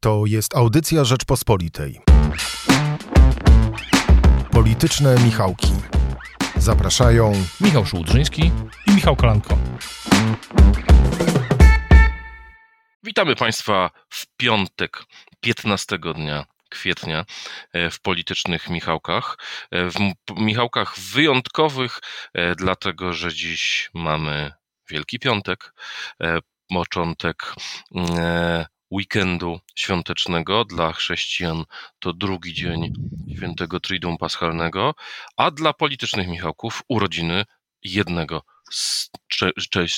To 0.00 0.22
jest 0.26 0.56
audycja 0.56 1.04
Rzeczpospolitej. 1.04 2.00
Polityczne 4.50 5.16
Michałki. 5.24 5.72
Zapraszają 6.56 7.32
Michał 7.60 7.86
Szułdrzyński 7.86 8.52
i 8.86 8.90
Michał 8.94 9.16
Kolanko. 9.16 9.58
Witamy 13.02 13.36
Państwa 13.36 13.90
w 14.08 14.26
piątek 14.36 15.04
15 15.40 15.98
dnia 16.14 16.44
kwietnia 16.68 17.24
e, 17.72 17.90
w 17.90 18.00
politycznych 18.00 18.70
Michałkach. 18.70 19.38
E, 19.70 19.90
w 19.90 19.94
Michałkach 20.36 20.98
wyjątkowych, 20.98 22.00
e, 22.34 22.54
dlatego 22.54 23.12
że 23.12 23.32
dziś 23.32 23.90
mamy 23.94 24.52
Wielki 24.90 25.18
Piątek, 25.18 25.74
początek 26.68 27.54
weekendu 28.90 29.60
świątecznego. 29.74 30.64
Dla 30.64 30.92
chrześcijan 30.92 31.64
to 31.98 32.12
drugi 32.12 32.54
dzień 32.54 32.92
świętego 33.36 33.80
Triduum 33.80 34.18
Paschalnego, 34.18 34.94
a 35.36 35.50
dla 35.50 35.72
politycznych 35.72 36.28
Michałków 36.28 36.82
urodziny 36.88 37.44
jednego 37.84 38.42
z 38.70 39.10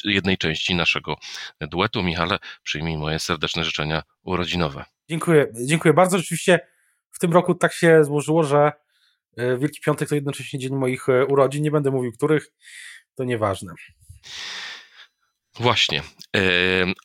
jednej 0.05 0.39
części 0.39 0.75
naszego 0.75 1.17
duetu. 1.61 2.03
Michale, 2.03 2.39
przyjmij 2.63 2.97
moje 2.97 3.19
serdeczne 3.19 3.65
życzenia 3.65 4.03
urodzinowe. 4.23 4.85
Dziękuję, 5.09 5.53
dziękuję 5.67 5.95
bardzo. 5.95 6.19
Rzeczywiście 6.19 6.61
w 7.11 7.19
tym 7.19 7.33
roku 7.33 7.55
tak 7.55 7.73
się 7.73 8.05
złożyło, 8.05 8.45
że 8.45 8.73
e, 9.37 9.59
Wielki 9.59 9.81
Piątek 9.81 10.09
to 10.09 10.15
jednocześnie 10.15 10.59
dzień 10.59 10.75
moich 10.77 11.09
e, 11.09 11.27
urodzin. 11.27 11.63
Nie 11.63 11.71
będę 11.71 11.91
mówił 11.91 12.13
których, 12.13 12.53
to 13.15 13.25
nieważne. 13.25 13.75
Właśnie, 15.61 16.03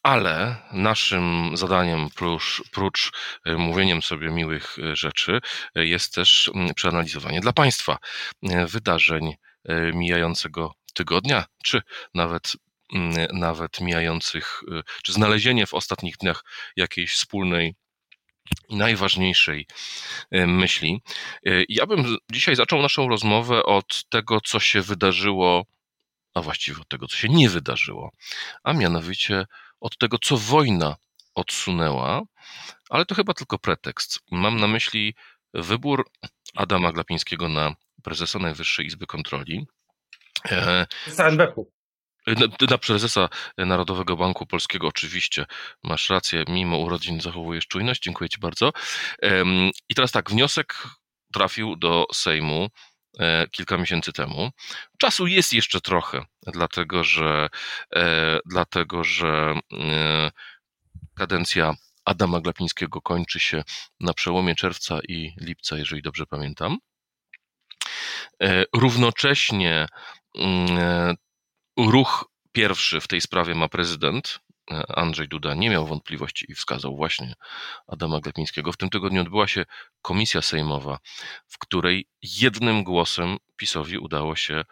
ale 0.03 0.55
naszym 0.71 1.51
zadaniem, 1.57 2.09
prócz, 2.15 2.61
prócz 2.71 3.11
e, 3.45 3.55
mówieniem 3.55 4.01
sobie 4.01 4.29
miłych 4.29 4.77
rzeczy, 4.93 5.39
jest 5.75 6.13
też 6.13 6.51
przeanalizowanie 6.75 7.41
dla 7.41 7.53
Państwa 7.53 7.97
wydarzeń 8.67 9.33
mijającego 9.93 10.73
tygodnia, 10.93 11.45
czy 11.63 11.81
nawet 12.13 12.53
nawet 13.33 13.81
mijających, 13.81 14.61
czy 15.03 15.13
znalezienie 15.13 15.67
w 15.67 15.73
ostatnich 15.73 16.17
dniach 16.17 16.43
jakiejś 16.75 17.13
wspólnej 17.13 17.75
najważniejszej 18.69 19.67
myśli. 20.31 21.01
Ja 21.69 21.85
bym 21.85 22.17
dzisiaj 22.31 22.55
zaczął 22.55 22.81
naszą 22.81 23.07
rozmowę 23.07 23.63
od 23.63 24.09
tego, 24.09 24.41
co 24.41 24.59
się 24.59 24.81
wydarzyło 24.81 25.65
a 26.35 26.41
właściwie 26.41 26.81
od 26.81 26.87
tego, 26.87 27.07
co 27.07 27.17
się 27.17 27.29
nie 27.29 27.49
wydarzyło, 27.49 28.11
a 28.63 28.73
mianowicie 28.73 29.45
od 29.81 29.97
tego, 29.97 30.17
co 30.23 30.37
wojna 30.37 30.95
odsunęła, 31.35 32.21
ale 32.89 33.05
to 33.05 33.15
chyba 33.15 33.33
tylko 33.33 33.59
pretekst. 33.59 34.19
Mam 34.31 34.59
na 34.59 34.67
myśli 34.67 35.15
wybór 35.53 36.09
Adama 36.55 36.91
Glapińskiego 36.91 37.49
na 37.49 37.75
prezesa 38.03 38.39
Najwyższej 38.39 38.85
Izby 38.85 39.07
Kontroli. 39.07 39.67
KNBP-u. 41.17 41.71
Na, 42.27 42.67
na 42.69 42.77
prezesa 42.77 43.29
Narodowego 43.57 44.17
Banku 44.17 44.45
Polskiego, 44.45 44.87
oczywiście, 44.87 45.45
masz 45.83 46.09
rację, 46.09 46.43
mimo 46.47 46.77
urodzin 46.77 47.21
zachowujesz 47.21 47.67
czujność, 47.67 48.01
dziękuję 48.01 48.29
Ci 48.29 48.39
bardzo. 48.39 48.71
I 49.89 49.95
teraz 49.95 50.11
tak, 50.11 50.29
wniosek 50.31 50.75
trafił 51.33 51.75
do 51.75 52.05
Sejmu 52.13 52.69
E, 52.69 52.69
kilka 53.51 53.77
miesięcy 53.77 54.13
temu. 54.13 54.51
Czasu 54.97 55.27
jest 55.27 55.53
jeszcze 55.53 55.81
trochę, 55.81 56.25
dlatego 56.47 57.03
że, 57.03 57.49
e, 57.95 58.39
dlatego, 58.45 59.03
że 59.03 59.59
e, 59.73 60.31
kadencja 61.15 61.73
Adama 62.05 62.41
Glapińskiego 62.41 63.01
kończy 63.01 63.39
się 63.39 63.63
na 63.99 64.13
przełomie 64.13 64.55
czerwca 64.55 64.99
i 65.07 65.33
lipca, 65.41 65.77
jeżeli 65.77 66.01
dobrze 66.01 66.25
pamiętam. 66.25 66.77
Równocześnie 68.73 69.87
mm, 70.37 71.15
ruch 71.77 72.25
pierwszy 72.51 73.01
w 73.01 73.07
tej 73.07 73.21
sprawie 73.21 73.55
ma 73.55 73.67
prezydent, 73.67 74.39
E, 74.39 74.44
Andrzej 74.87 75.27
Duda 75.27 75.53
nie 75.53 75.69
miał 75.69 75.85
wątpliwości 75.85 76.45
i 76.51 76.55
wskazał 76.55 76.95
właśnie 76.95 77.33
Adama 77.87 78.19
Glapińskiego. 78.19 78.71
W 78.71 78.77
tym 78.77 78.89
tygodniu 78.89 79.21
odbyła 79.21 79.47
się 79.47 79.65
komisja 80.01 80.41
sejmowa, 80.41 80.99
w 81.47 81.57
której 81.57 82.07
jednym 82.41 82.83
głosem 82.83 83.37
PiSowi 83.55 83.97
udało 83.97 84.35
się 84.35 84.63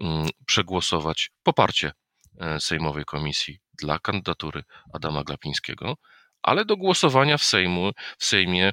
mm, 0.00 0.28
przegłosować 0.46 1.30
poparcie 1.42 1.92
e, 2.40 2.60
sejmowej 2.60 3.04
komisji 3.04 3.58
dla 3.78 3.98
kandydatury 3.98 4.64
Adama 4.94 5.24
Glapińskiego, 5.24 5.96
ale 6.42 6.64
do 6.64 6.76
głosowania 6.76 7.38
w, 7.38 7.44
Sejmu, 7.44 7.92
w 8.18 8.24
Sejmie 8.24 8.72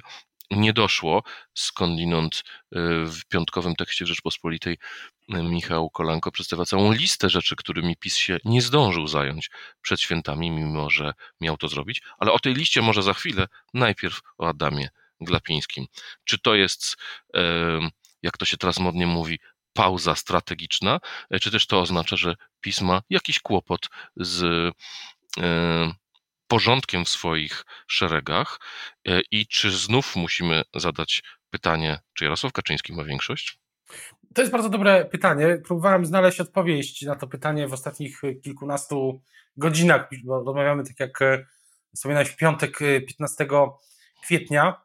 nie 0.50 0.72
doszło. 0.72 1.22
Skądinąd 1.54 2.34
y, 2.36 2.78
w 3.06 3.24
piątkowym 3.28 3.76
tekście 3.76 4.06
Rzeczpospolitej 4.06 4.78
Michał 5.28 5.90
Kolanko 5.90 6.32
przedstawia 6.32 6.64
całą 6.64 6.92
listę 6.92 7.30
rzeczy, 7.30 7.56
którymi 7.56 7.96
PiS 7.96 8.16
się 8.16 8.38
nie 8.44 8.62
zdążył 8.62 9.06
zająć 9.06 9.50
przed 9.82 10.00
świętami, 10.00 10.50
mimo 10.50 10.90
że 10.90 11.12
miał 11.40 11.56
to 11.56 11.68
zrobić. 11.68 12.02
Ale 12.18 12.32
o 12.32 12.38
tej 12.38 12.54
liście 12.54 12.82
może 12.82 13.02
za 13.02 13.14
chwilę, 13.14 13.46
najpierw 13.74 14.20
o 14.38 14.48
Adamie 14.48 14.88
Glapińskim. 15.20 15.86
Czy 16.24 16.38
to 16.38 16.54
jest, 16.54 16.96
jak 18.22 18.38
to 18.38 18.44
się 18.44 18.56
teraz 18.56 18.78
modnie 18.78 19.06
mówi, 19.06 19.38
pauza 19.72 20.14
strategiczna, 20.14 21.00
e, 21.30 21.38
czy 21.40 21.50
też 21.50 21.66
to 21.66 21.80
oznacza, 21.80 22.16
że 22.16 22.34
PiS 22.60 22.80
ma 22.80 23.02
jakiś 23.10 23.40
kłopot 23.40 23.88
z 24.16 24.74
porządkiem 26.48 27.04
w 27.04 27.08
swoich 27.08 27.64
szeregach 27.86 28.60
e, 29.08 29.20
i 29.30 29.46
czy 29.46 29.70
znów 29.70 30.16
musimy 30.16 30.62
zadać 30.74 31.22
pytanie, 31.50 31.98
czy 32.14 32.24
Jarosław 32.24 32.52
Kaczyński 32.52 32.92
ma 32.92 33.04
większość? 33.04 33.58
To 34.34 34.42
jest 34.42 34.52
bardzo 34.52 34.68
dobre 34.68 35.04
pytanie. 35.04 35.58
Próbowałem 35.64 36.06
znaleźć 36.06 36.40
odpowiedź 36.40 37.02
na 37.02 37.16
to 37.16 37.26
pytanie 37.26 37.68
w 37.68 37.72
ostatnich 37.72 38.22
kilkunastu 38.42 39.20
godzinach, 39.56 40.08
bo 40.24 40.44
rozmawiamy 40.44 40.84
tak 40.84 41.00
jak 41.00 41.22
e, 41.22 41.46
wspominałeś 41.94 42.28
w 42.28 42.36
piątek 42.36 42.78
15 42.78 43.44
e, 43.44 43.68
kwietnia, 44.22 44.80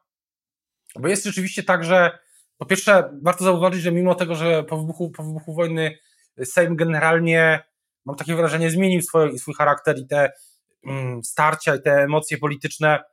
bo 0.96 1.08
jest 1.08 1.24
rzeczywiście 1.24 1.62
tak, 1.62 1.84
że 1.84 2.18
po 2.58 2.66
pierwsze 2.66 3.18
warto 3.22 3.44
zauważyć, 3.44 3.82
że 3.82 3.92
mimo 3.92 4.14
tego, 4.14 4.34
że 4.34 4.64
po 4.64 4.76
wybuchu, 4.76 5.10
po 5.10 5.22
wybuchu 5.22 5.54
wojny 5.54 5.98
Sejm 6.44 6.76
generalnie, 6.76 7.64
mam 8.04 8.16
takie 8.16 8.34
wrażenie, 8.34 8.70
zmienił 8.70 9.02
swój, 9.02 9.38
swój 9.38 9.54
charakter 9.54 9.98
i 9.98 10.06
te 10.06 10.32
Mm, 10.86 11.24
starcia 11.24 11.76
i 11.76 11.82
te 11.82 11.92
emocje 11.92 12.38
polityczne 12.38 13.04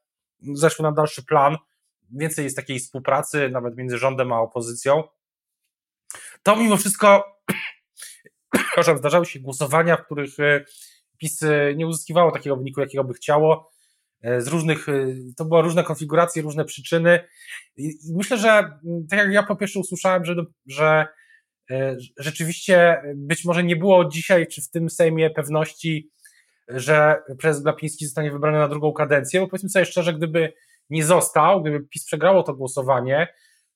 zeszły 0.54 0.84
na 0.84 0.92
dalszy 0.92 1.26
plan. 1.26 1.58
Więcej 2.12 2.44
jest 2.44 2.56
takiej 2.56 2.80
współpracy, 2.80 3.50
nawet 3.50 3.78
między 3.78 3.98
rządem 3.98 4.34
a 4.34 4.40
opozycją. 4.40 5.04
To 6.44 6.56
mimo 6.56 6.78
wszystko, 6.78 7.38
przepraszam, 8.54 8.98
zdarzały 8.98 9.26
się 9.26 9.40
głosowania, 9.40 9.98
w 9.98 10.06
których 10.06 10.40
e, 10.40 10.66
PiS 11.18 11.44
e, 11.44 11.76
nie 11.76 11.88
uzyskiwało 11.88 12.32
takiego 12.32 12.56
wyniku, 12.58 12.82
jakiego 12.82 13.04
by 13.04 13.14
chciało. 13.14 13.72
E, 14.22 14.42
z 14.42 14.48
różnych, 14.48 14.88
to 15.38 15.46
były 15.46 15.62
różne 15.62 15.84
konfiguracje, 15.84 16.42
różne 16.42 16.66
przyczyny. 16.66 17.20
I 17.78 17.94
myślę, 18.16 18.38
że 18.38 18.50
mm, 18.50 19.08
tak 19.10 19.20
jak 19.20 19.32
ja 19.32 19.44
po 19.44 19.56
pierwsze 19.56 19.80
usłyszałem, 19.80 20.26
że, 20.26 20.36
że 20.66 21.08
rzeczywiście 22.18 23.02
być 23.16 23.46
może 23.46 23.64
nie 23.64 23.76
było 23.76 24.06
dzisiaj, 24.06 24.48
czy 24.48 24.62
w 24.62 24.70
tym 24.70 24.90
Sejmie 24.90 25.30
pewności, 25.30 26.12
że 26.68 27.22
prezes 27.40 27.64
Glapiński 27.64 28.06
zostanie 28.06 28.32
wybrany 28.32 28.58
na 28.58 28.68
drugą 28.68 28.94
kadencję, 28.94 29.40
bo 29.40 29.48
powiedzmy 29.48 29.70
sobie 29.70 29.86
szczerze, 29.86 30.14
gdyby 30.14 30.54
nie 30.90 31.06
został, 31.06 31.62
gdyby 31.62 31.80
PiS 31.80 32.06
przegrało 32.06 32.44
to 32.44 32.54
głosowanie, 32.54 33.28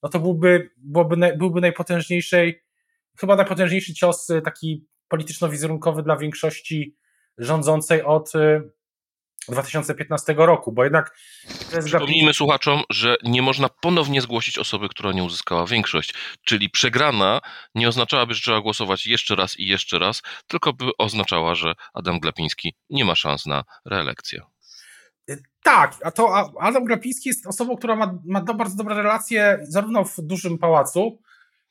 no 0.03 0.09
to 0.09 0.19
byłby, 0.19 0.69
byłby, 0.77 1.35
byłby 1.37 1.61
najpotężniejszy, 1.61 2.61
chyba 3.19 3.35
najpotężniejszy 3.35 3.93
cios 3.93 4.29
y, 4.29 4.41
taki 4.41 4.87
polityczno-wizerunkowy 5.07 6.03
dla 6.03 6.17
większości 6.17 6.97
rządzącej 7.37 8.03
od 8.03 8.31
2015 9.49 10.35
roku, 10.37 10.71
bo 10.71 10.83
jednak... 10.83 11.17
Przypomnijmy 11.85 12.33
słuchaczom, 12.33 12.83
że 12.89 13.15
nie 13.23 13.41
można 13.41 13.69
ponownie 13.69 14.21
zgłosić 14.21 14.57
osoby, 14.57 14.89
która 14.89 15.11
nie 15.11 15.23
uzyskała 15.23 15.65
większość, 15.65 16.13
czyli 16.43 16.69
przegrana 16.69 17.41
nie 17.75 17.87
oznaczałaby, 17.87 18.33
że 18.33 18.41
trzeba 18.41 18.61
głosować 18.61 19.07
jeszcze 19.07 19.35
raz 19.35 19.59
i 19.59 19.67
jeszcze 19.67 19.99
raz, 19.99 20.21
tylko 20.47 20.73
by 20.73 20.85
oznaczała, 20.97 21.55
że 21.55 21.73
Adam 21.93 22.19
Glapiński 22.19 22.75
nie 22.89 23.05
ma 23.05 23.15
szans 23.15 23.45
na 23.45 23.63
reelekcję. 23.85 24.41
Tak, 25.63 25.95
a 26.03 26.11
to 26.11 26.53
Adam 26.59 26.85
Glapiński 26.85 27.29
jest 27.29 27.47
osobą, 27.47 27.77
która 27.77 27.95
ma, 27.95 28.19
ma 28.25 28.41
bardzo 28.41 28.75
dobre 28.75 28.95
relacje 28.95 29.59
zarówno 29.63 30.03
w 30.03 30.15
dużym 30.21 30.57
pałacu, 30.57 31.19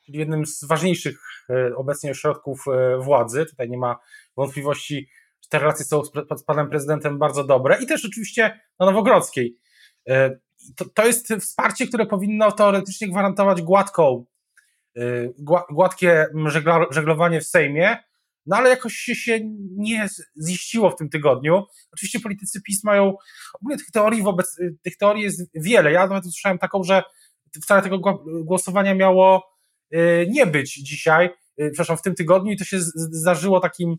czyli 0.05 0.19
jednym 0.19 0.47
z 0.47 0.65
ważniejszych 0.65 1.19
e, 1.51 1.77
obecnie 1.77 2.11
ośrodków 2.11 2.65
e, 2.69 2.99
władzy, 2.99 3.47
tutaj 3.47 3.71
nie 3.71 3.79
ma 3.79 3.99
wątpliwości, 4.37 5.09
te 5.49 5.59
relacje 5.59 5.85
są 5.85 6.05
z, 6.05 6.45
panem 6.47 6.71
prezydentem 6.71 7.19
bardzo 7.19 7.45
dobre 7.45 7.79
i 7.83 7.87
też 7.87 8.05
oczywiście 8.05 8.61
na 8.81 8.87
Nowogrodzkiej. 8.87 9.59
E, 10.09 10.39
to, 10.77 10.85
to 10.95 11.07
jest 11.07 11.35
wsparcie, 11.41 11.87
które 11.87 12.07
powinno 12.07 12.53
teoretycznie 12.53 13.09
gwarantować 13.09 13.63
gładką, 13.63 14.27
gładkie 15.71 16.27
żeglowanie 16.91 17.41
w 17.41 17.47
Sejmie, 17.47 17.97
no 18.47 18.57
ale 18.57 18.71
jakoś 18.71 18.95
się 18.95 19.41
nie 19.77 20.09
ziściło 20.47 20.91
w 20.91 20.97
tym 20.97 21.09
tygodniu. 21.09 21.65
Oczywiście 21.93 22.21
politycy 22.21 22.63
PiS 22.63 22.85
mają, 22.85 23.17
ogólnie 23.55 23.79
tych 23.79 23.91
teorii 23.91 24.23
wobec, 24.23 24.59
tych 24.83 24.97
teorii 24.97 25.25
jest 25.25 25.51
wiele. 25.55 25.93
Ja 25.93 26.07
nawet 26.07 26.25
usłyszałem 26.25 26.59
taką, 26.59 26.85
że 26.85 27.03
wcale 27.63 27.83
tego 27.83 27.99
głosowania 28.45 28.95
miało 28.95 29.53
y, 29.95 30.27
nie 30.31 30.47
być 30.47 30.75
dzisiaj, 30.75 31.27
y, 31.61 31.71
przepraszam, 31.71 31.97
w 31.97 32.03
tym 32.03 32.15
tygodniu 32.15 32.53
i 32.53 32.57
to 32.57 32.65
się 32.65 32.81
zdarzyło 32.95 33.61
takim, 33.61 33.97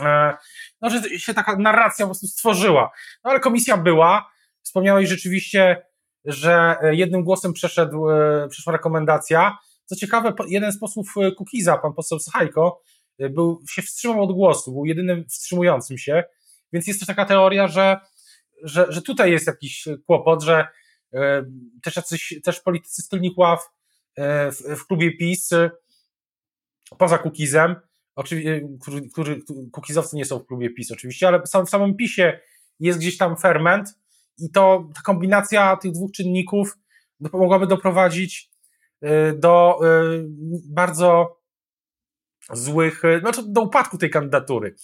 e, 0.00 0.36
no, 0.80 0.90
że 0.90 1.18
się 1.18 1.34
taka 1.34 1.56
narracja 1.56 2.04
po 2.04 2.08
prostu 2.08 2.26
stworzyła. 2.26 2.90
No 3.24 3.30
ale 3.30 3.40
komisja 3.40 3.76
była, 3.76 4.30
wspomniałeś 4.62 5.08
rzeczywiście, 5.08 5.86
że 6.24 6.76
jednym 6.92 7.24
głosem 7.24 7.52
przeszedł, 7.52 8.10
e, 8.10 8.48
przeszła 8.48 8.72
rekomendacja. 8.72 9.58
Co 9.84 9.96
ciekawe, 9.96 10.32
jeden 10.48 10.72
z 10.72 10.78
posłów 10.78 11.14
Kukiza, 11.36 11.78
pan 11.78 11.92
poseł 11.92 12.18
Sachajko, 12.18 12.82
był, 13.28 13.62
się 13.70 13.82
wstrzymał 13.82 14.22
od 14.22 14.32
głosu, 14.32 14.72
był 14.72 14.84
jedynym 14.84 15.24
wstrzymującym 15.28 15.98
się, 15.98 16.24
więc 16.72 16.86
jest 16.86 17.00
też 17.00 17.06
taka 17.06 17.24
teoria, 17.24 17.68
że, 17.68 18.00
że, 18.62 18.86
że 18.88 19.02
tutaj 19.02 19.30
jest 19.30 19.46
jakiś 19.46 19.88
kłopot, 20.06 20.42
że 20.42 20.66
e, 21.14 21.44
też 21.82 21.96
jacyś, 21.96 22.34
też 22.44 22.60
politycy 22.60 23.02
z 23.02 23.08
tylnych 23.08 23.38
ław 23.38 23.70
e, 24.16 24.52
w, 24.52 24.58
w 24.58 24.86
klubie 24.86 25.16
PiS 25.16 25.52
e, 25.52 25.70
poza 26.98 27.18
Kukizem, 27.18 27.76
oczywiście, 28.14 28.68
którzy, 28.82 29.08
którzy, 29.12 29.40
Kukizowcy 29.72 30.16
nie 30.16 30.24
są 30.24 30.38
w 30.38 30.46
klubie 30.46 30.70
PiS 30.70 30.90
oczywiście, 30.90 31.28
ale 31.28 31.46
sam, 31.46 31.66
w 31.66 31.70
samym 31.70 31.96
PiSie 31.96 32.40
jest 32.80 32.98
gdzieś 32.98 33.18
tam 33.18 33.36
ferment 33.36 33.88
i 34.38 34.50
to 34.50 34.90
ta 34.94 35.00
kombinacja 35.04 35.76
tych 35.76 35.92
dwóch 35.92 36.12
czynników 36.12 36.78
mogłaby 37.32 37.66
doprowadzić 37.66 38.50
do 39.36 39.80
bardzo 40.68 41.39
złych, 42.52 43.04
e, 43.04 43.20
znaczy 43.20 43.42
do 43.46 43.60
upadku 43.60 43.98
tej 43.98 44.10
kandydatury. 44.10 44.74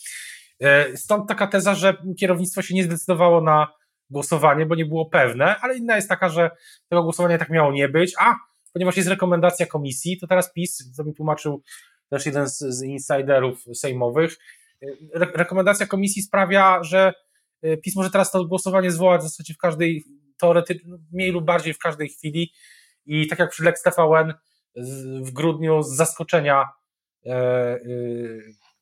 E, 0.60 0.96
stąd 0.96 1.28
taka 1.28 1.46
teza, 1.46 1.74
że 1.74 1.96
kierownictwo 2.20 2.62
się 2.62 2.74
nie 2.74 2.84
zdecydowało 2.84 3.40
na 3.40 3.68
głosowanie, 4.10 4.66
bo 4.66 4.74
nie 4.74 4.86
było 4.86 5.10
pewne, 5.10 5.56
ale 5.56 5.76
inna 5.76 5.96
jest 5.96 6.08
taka, 6.08 6.28
że 6.28 6.50
tego 6.88 7.02
głosowania 7.02 7.38
tak 7.38 7.50
miało 7.50 7.72
nie 7.72 7.88
być, 7.88 8.14
a 8.20 8.34
ponieważ 8.72 8.96
jest 8.96 9.08
rekomendacja 9.08 9.66
komisji, 9.66 10.18
to 10.18 10.26
teraz 10.26 10.52
PiS, 10.52 10.92
co 10.92 11.04
mi 11.04 11.14
tłumaczył 11.14 11.62
też 12.10 12.26
jeden 12.26 12.48
z, 12.48 12.58
z 12.58 12.82
insiderów 12.82 13.64
sejmowych, 13.74 14.36
e, 14.82 14.86
re 15.14 15.26
rekomendacja 15.34 15.86
komisji 15.86 16.22
sprawia, 16.22 16.82
że 16.82 17.12
PiS 17.82 17.96
może 17.96 18.10
teraz 18.10 18.30
to 18.30 18.44
głosowanie 18.44 18.90
zwołać 18.90 19.20
w 19.20 19.24
zasadzie 19.24 19.54
w 19.54 19.58
każdej, 19.58 20.04
teoretycznie, 20.40 20.92
mniej 21.12 21.32
lub 21.32 21.44
bardziej 21.44 21.74
w 21.74 21.78
każdej 21.78 22.08
chwili 22.08 22.52
i 23.06 23.26
tak 23.26 23.38
jak 23.38 23.50
przy 23.50 23.64
Lex 23.64 23.82
TVN 23.82 24.34
w 25.22 25.30
grudniu 25.30 25.82
z 25.82 25.96
zaskoczenia 25.96 26.64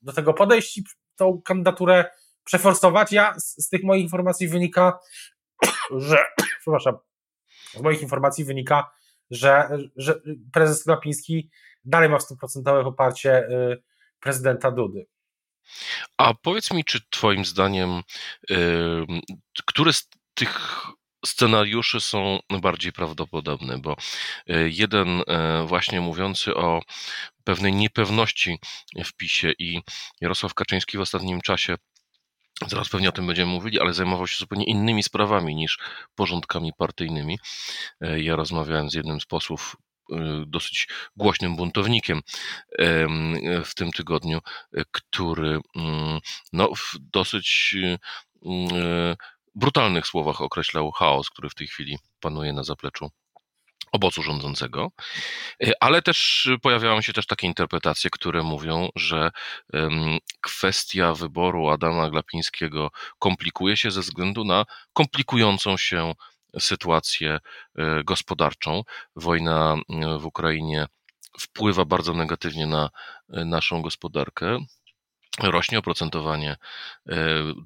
do 0.02 0.12
tego 0.12 0.34
podejść 0.34 0.78
i 0.78 0.84
tą 1.16 1.42
kandydaturę 1.44 2.04
przeforsować. 2.44 3.12
Ja 3.12 3.34
z, 3.40 3.64
z 3.64 3.68
tych 3.68 3.82
moich 3.82 4.02
informacji 4.02 4.48
wynika, 4.48 4.98
że, 6.08 6.24
przepraszam, 6.60 6.96
z 7.74 7.80
moich 7.80 8.02
informacji 8.02 8.44
wynika, 8.44 8.90
że, 9.30 9.68
że 9.96 10.20
prezes 10.52 10.84
Glapiński 10.84 11.50
dalej 11.84 12.08
ma 12.08 12.18
100% 12.18 12.84
poparcie 12.84 13.48
y, 13.48 13.82
prezydenta 14.20 14.70
Dudy. 14.70 15.06
A 16.16 16.34
powiedz 16.34 16.70
mi, 16.70 16.84
czy 16.84 17.00
Twoim 17.10 17.44
zdaniem, 17.44 18.02
yy, 18.50 19.06
które 19.66 19.92
z 19.92 20.08
tych 20.34 20.80
scenariusze 21.26 22.00
są 22.00 22.38
bardziej 22.62 22.92
prawdopodobne, 22.92 23.78
bo 23.78 23.96
e, 24.46 24.68
jeden 24.68 25.22
e, 25.26 25.64
właśnie 25.66 26.00
mówiący 26.00 26.54
o 26.54 26.82
pewnej 27.44 27.72
niepewności 27.72 28.58
w 29.04 29.12
PiSie 29.12 29.52
i 29.58 29.80
Jarosław 30.20 30.54
Kaczyński 30.54 30.98
w 30.98 31.00
ostatnim 31.00 31.40
czasie 31.40 31.76
Zaraz 32.68 32.88
pewnie 32.88 33.08
o 33.08 33.12
tym 33.12 33.26
będziemy 33.26 33.52
mówili, 33.52 33.80
ale 33.80 33.94
zajmował 33.94 34.26
się 34.26 34.36
zupełnie 34.36 34.64
innymi 34.64 35.02
sprawami 35.02 35.54
niż 35.54 35.78
porządkami 36.14 36.72
partyjnymi. 36.78 37.38
E, 38.00 38.20
ja 38.20 38.36
rozmawiałem 38.36 38.90
z 38.90 38.94
jednym 38.94 39.20
z 39.20 39.26
posłów, 39.26 39.76
dosyć 40.46 40.88
głośnym 41.16 41.56
buntownikiem 41.56 42.20
w 43.64 43.74
tym 43.74 43.92
tygodniu, 43.92 44.40
który 44.90 45.60
mm, 45.76 46.20
no, 46.52 46.74
w 46.74 46.94
dosyć 47.00 47.76
brutalnych 49.54 50.06
słowach 50.06 50.40
określał 50.40 50.92
chaos, 50.92 51.30
który 51.30 51.48
w 51.50 51.54
tej 51.54 51.66
chwili 51.66 51.98
panuje 52.20 52.52
na 52.52 52.64
zapleczu 52.64 53.10
obozu 53.92 54.22
rządzącego, 54.22 54.92
e, 55.62 55.72
ale 55.80 56.02
też 56.02 56.48
pojawiają 56.62 57.00
się 57.00 57.12
też 57.12 57.26
takie 57.26 57.46
interpretacje, 57.46 58.10
które 58.10 58.42
mówią, 58.42 58.88
że 58.96 59.30
kwestia 60.40 61.12
wyboru 61.14 61.68
Adama 61.68 62.10
Glapińskiego 62.10 62.90
komplikuje 63.18 63.76
się 63.76 63.90
ze 63.90 64.00
względu 64.00 64.44
na 64.44 64.64
komplikującą 64.92 65.76
się 65.76 66.12
sytuację 66.58 67.38
e, 67.78 68.04
gospodarczą. 68.04 68.82
Wojna 69.16 69.76
e, 69.88 70.18
w 70.18 70.26
Ukrainie 70.26 70.86
wpływa 71.40 71.84
bardzo 71.84 72.14
negatywnie 72.14 72.66
na 72.66 72.90
naszą 73.28 73.82
gospodarkę 73.82 74.58
rośnie 75.42 75.78
oprocentowanie 75.78 76.56
e, 77.08 77.16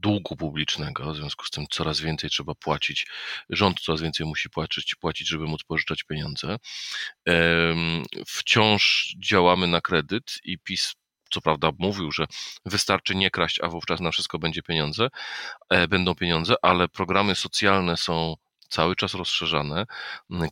długu 0.00 0.36
publicznego, 0.36 1.12
w 1.12 1.16
związku 1.16 1.44
z 1.44 1.50
tym 1.50 1.66
coraz 1.70 2.00
więcej 2.00 2.30
trzeba 2.30 2.54
płacić, 2.54 3.06
rząd 3.50 3.80
coraz 3.80 4.00
więcej 4.00 4.26
musi 4.26 4.50
płacić, 4.50 4.94
płacić 4.94 5.28
żeby 5.28 5.46
móc 5.46 5.62
pożyczać 5.64 6.02
pieniądze. 6.02 6.56
Wciąż 8.26 9.14
działamy 9.18 9.66
na 9.66 9.80
kredyt 9.80 10.38
i 10.44 10.58
PiS 10.58 10.94
co 11.30 11.40
prawda 11.40 11.70
mówił, 11.78 12.12
że 12.12 12.26
wystarczy 12.64 13.14
nie 13.14 13.30
kraść, 13.30 13.60
a 13.60 13.68
wówczas 13.68 14.00
na 14.00 14.10
wszystko 14.10 14.38
będzie 14.38 14.62
pieniądze, 14.62 15.08
e, 15.70 15.88
będą 15.88 16.14
pieniądze, 16.14 16.54
ale 16.62 16.88
programy 16.88 17.34
socjalne 17.34 17.96
są 17.96 18.34
cały 18.68 18.96
czas 18.96 19.14
rozszerzane. 19.14 19.86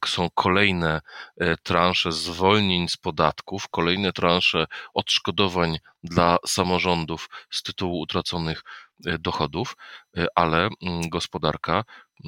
Są 0.06 0.30
kolejne 0.34 1.00
e, 1.36 1.56
transze 1.56 2.12
zwolnień 2.12 2.88
z 2.88 2.96
podatków, 2.96 3.68
kolejne 3.68 4.12
transze 4.12 4.66
odszkodowań 4.94 5.78
dla 6.02 6.36
samorządów 6.46 7.28
z 7.50 7.62
tytułu 7.62 8.00
utraconych 8.00 8.62
e, 9.06 9.18
dochodów, 9.18 9.76
e, 10.16 10.26
ale 10.34 10.68
gospodarka, 11.08 11.84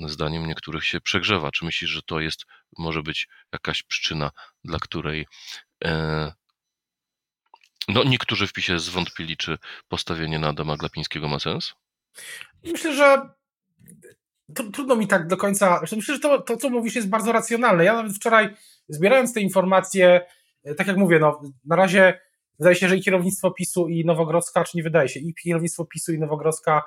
zdaniem 0.07 0.47
niektórych, 0.47 0.85
się 0.85 1.01
przegrzewa. 1.01 1.51
Czy 1.51 1.65
myślisz, 1.65 1.91
że 1.91 2.03
to 2.03 2.21
jest, 2.21 2.47
może 2.79 3.03
być 3.03 3.29
jakaś 3.53 3.83
przyczyna, 3.83 4.31
dla 4.65 4.79
której 4.79 5.27
no, 7.89 8.05
niektórzy 8.05 8.47
w 8.47 8.53
PiSie 8.53 8.79
zwątpili, 8.79 9.37
czy 9.37 9.59
postawienie 9.89 10.39
na 10.39 10.49
Adama 10.49 10.77
Glapińskiego 10.77 11.29
ma 11.29 11.39
sens? 11.39 11.75
Myślę, 12.65 12.95
że 12.95 13.29
trudno 14.65 14.97
mi 14.97 15.07
tak 15.07 15.27
do 15.27 15.37
końca. 15.37 15.81
Myślę, 15.97 16.15
że 16.15 16.21
to, 16.21 16.41
to, 16.41 16.57
co 16.57 16.71
mówisz, 16.71 16.95
jest 16.95 17.09
bardzo 17.09 17.33
racjonalne. 17.33 17.85
Ja 17.85 17.95
nawet 17.95 18.13
wczoraj, 18.13 18.55
zbierając 18.89 19.35
te 19.35 19.41
informacje, 19.41 20.21
e, 20.65 20.75
tak 20.75 20.87
jak 20.87 20.97
mówię, 20.97 21.19
no, 21.19 21.43
na 21.65 21.77
razie 21.77 22.21
wydaje 22.59 22.77
się, 22.77 22.89
że 22.89 22.97
i 22.97 23.03
kierownictwo 23.03 23.51
PiSu 23.51 23.89
i 23.89 24.05
Nowogrodzka, 24.05 24.65
czy 24.65 24.77
nie 24.77 24.83
wydaje 24.83 25.09
się, 25.09 25.21
i 25.21 25.35
kierownictwo 25.35 25.85
PiSu 25.85 26.13
i 26.13 26.19
Nowogrodzka 26.19 26.83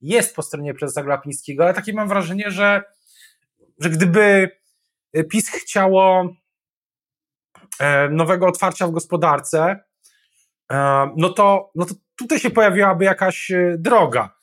jest 0.00 0.36
po 0.36 0.42
stronie 0.42 0.74
prezesa 0.74 1.02
Glapińskiego, 1.02 1.64
ale 1.64 1.74
takie 1.74 1.92
mam 1.92 2.08
wrażenie, 2.08 2.50
że, 2.50 2.82
że 3.78 3.90
gdyby 3.90 4.50
PiS 5.30 5.48
chciało 5.48 6.34
e, 7.80 8.08
nowego 8.08 8.46
otwarcia 8.46 8.86
w 8.86 8.90
gospodarce, 8.90 9.80
e, 10.72 10.76
no 11.16 11.28
to, 11.28 11.70
no 11.74 11.84
to 11.84 11.94
tutaj 12.16 12.38
się 12.38 12.50
pojawiłaby 12.50 13.04
jakaś 13.04 13.52
droga 13.78 14.34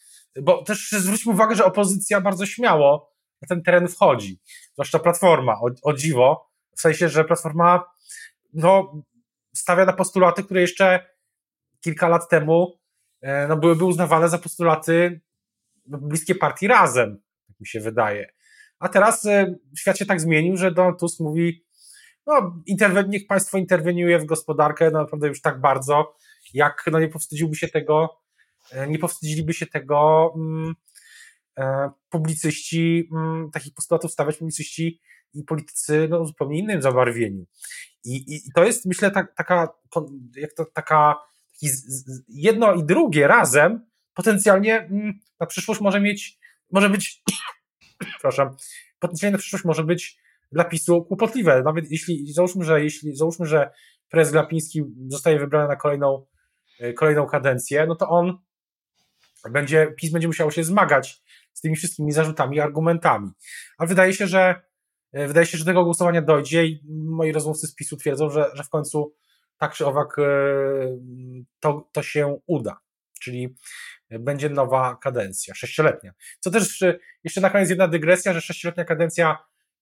bo 0.42 0.64
też 0.64 0.92
zwróćmy 0.92 1.32
uwagę, 1.32 1.56
że 1.56 1.66
opozycja 1.66 2.22
bardzo 2.22 2.46
śmiało 2.46 3.12
na 3.42 3.48
ten 3.48 3.64
teren 3.64 3.88
wchodzi, 3.88 4.40
zwłaszcza 4.74 5.00
Platforma, 5.00 5.54
o, 5.54 5.70
o 5.84 5.94
dziwo, 5.94 6.52
w 6.78 6.82
sensie, 6.82 7.10
że 7.10 7.24
Platforma 7.24 7.84
no, 8.54 9.04
stawia 9.56 9.86
na 9.86 9.94
postulaty, 9.94 10.44
które 10.44 10.62
jeszcze 10.62 11.06
kilka 11.82 12.08
lat 12.08 12.30
temu 12.30 12.80
e, 13.22 13.48
no, 13.48 13.58
byłyby 13.58 13.86
uznawane 13.86 14.30
za 14.30 14.38
postulaty 14.38 15.22
bliskie 15.86 16.36
partii 16.36 16.68
razem, 16.68 17.22
tak 17.48 17.60
mi 17.60 17.68
się 17.68 17.80
wydaje. 17.80 18.32
A 18.80 18.90
teraz 18.90 19.26
e, 19.26 19.56
świat 19.78 19.98
się 19.98 20.06
tak 20.06 20.22
zmienił, 20.22 20.58
że 20.58 20.72
Donald 20.72 21.00
Tusk 21.00 21.20
mówi, 21.20 21.66
no, 22.28 22.62
interwen- 22.70 23.10
niech 23.10 23.28
państwo 23.28 23.58
interweniuje 23.58 24.20
w 24.20 24.26
gospodarkę, 24.26 24.92
no 24.92 25.00
naprawdę 25.00 25.28
już 25.28 25.42
tak 25.42 25.62
bardzo, 25.62 26.16
jak 26.54 26.84
no, 26.92 27.00
nie 27.00 27.08
powstydziłby 27.08 27.56
się 27.56 27.68
tego 27.68 28.21
nie 28.88 29.00
powstydziliby 29.00 29.54
się 29.54 29.66
tego 29.66 30.32
mm, 30.36 30.75
e, 31.60 31.90
publicyści, 32.10 33.10
mm, 33.12 33.51
takich 33.51 33.74
postulatów 33.74 34.12
stawiać 34.12 34.38
publicyści 34.38 35.01
i 35.34 35.44
politycy 35.44 36.08
no, 36.10 36.25
zupełnie 36.25 36.60
innym 36.60 36.82
zabarwieniu. 36.82 37.46
I, 38.04 38.36
i, 38.36 38.51
to 38.56 38.63
jest, 38.63 38.86
myślę, 38.86 39.12
tak, 39.12 39.36
taka, 39.36 39.68
jak 40.36 40.54
to, 40.54 40.66
taka 40.66 41.16
jedno 42.28 42.74
i 42.74 42.84
drugie 42.84 43.28
razem 43.28 43.86
potencjalnie 44.13 44.80
mm, 44.80 45.20
na 45.40 45.46
przyszłość 45.46 45.82
może 45.82 46.01
mieć, 46.01 46.40
może 46.72 46.90
być, 46.90 47.24
przepraszam, 48.10 48.56
potencjalnie 49.00 49.32
na 49.32 49.40
przyszłość 49.40 49.66
może 49.66 49.84
być 49.84 50.18
dla 50.51 50.63
PiSu 50.63 51.06
kłopotliwe. 51.06 51.62
Nawet 51.66 51.92
jeśli, 51.92 52.34
załóżmy, 52.34 52.66
że 52.66 52.84
jeśli, 52.84 53.16
załóżmy, 53.16 53.46
że 53.46 53.72
prezes 54.10 54.32
Glapiński 54.34 54.84
zostaje 55.08 55.40
wybrany 55.40 55.68
na 55.68 55.75
kolejną 55.75 56.25
kolejną 56.96 57.25
kadencję, 57.25 57.86
no 57.88 57.96
to 57.96 58.10
on 58.10 58.38
będzie, 59.50 59.94
PiS 59.98 60.12
będzie 60.12 60.28
musiał 60.28 60.52
się 60.52 60.64
zmagać 60.64 61.22
z 61.54 61.62
tymi 61.62 61.76
wszystkimi 61.76 62.12
zarzutami 62.12 62.60
argumentami. 62.60 63.32
A 63.78 63.86
wydaje 63.86 64.14
się, 64.14 64.28
że 64.28 64.62
wydaje 65.14 65.46
się, 65.46 65.58
że 65.58 65.66
tego 65.66 65.84
głosowania 65.84 66.22
dojdzie 66.22 66.66
i 66.66 66.82
moi 66.90 67.32
rozmówcy 67.32 67.68
z 67.68 67.76
PiSu 67.76 67.98
twierdzą, 67.98 68.30
że, 68.30 68.52
że 68.54 68.64
w 68.64 68.70
końcu 68.70 69.16
tak 69.58 69.74
czy 69.74 69.86
owak 69.86 70.16
to, 71.60 71.90
to 71.92 72.04
się 72.04 72.40
uda. 72.46 72.80
Czyli 73.22 73.56
będzie 74.10 74.50
nowa 74.50 74.98
kadencja, 75.02 75.56
sześcioletnia. 75.56 76.14
Co 76.40 76.52
też 76.52 76.84
jeszcze 77.24 77.42
na 77.42 77.50
koniec 77.50 77.70
jedna 77.70 77.88
dygresja, 77.88 78.34
że 78.34 78.42
sześcioletnia 78.42 78.86
kadencja 78.86 79.38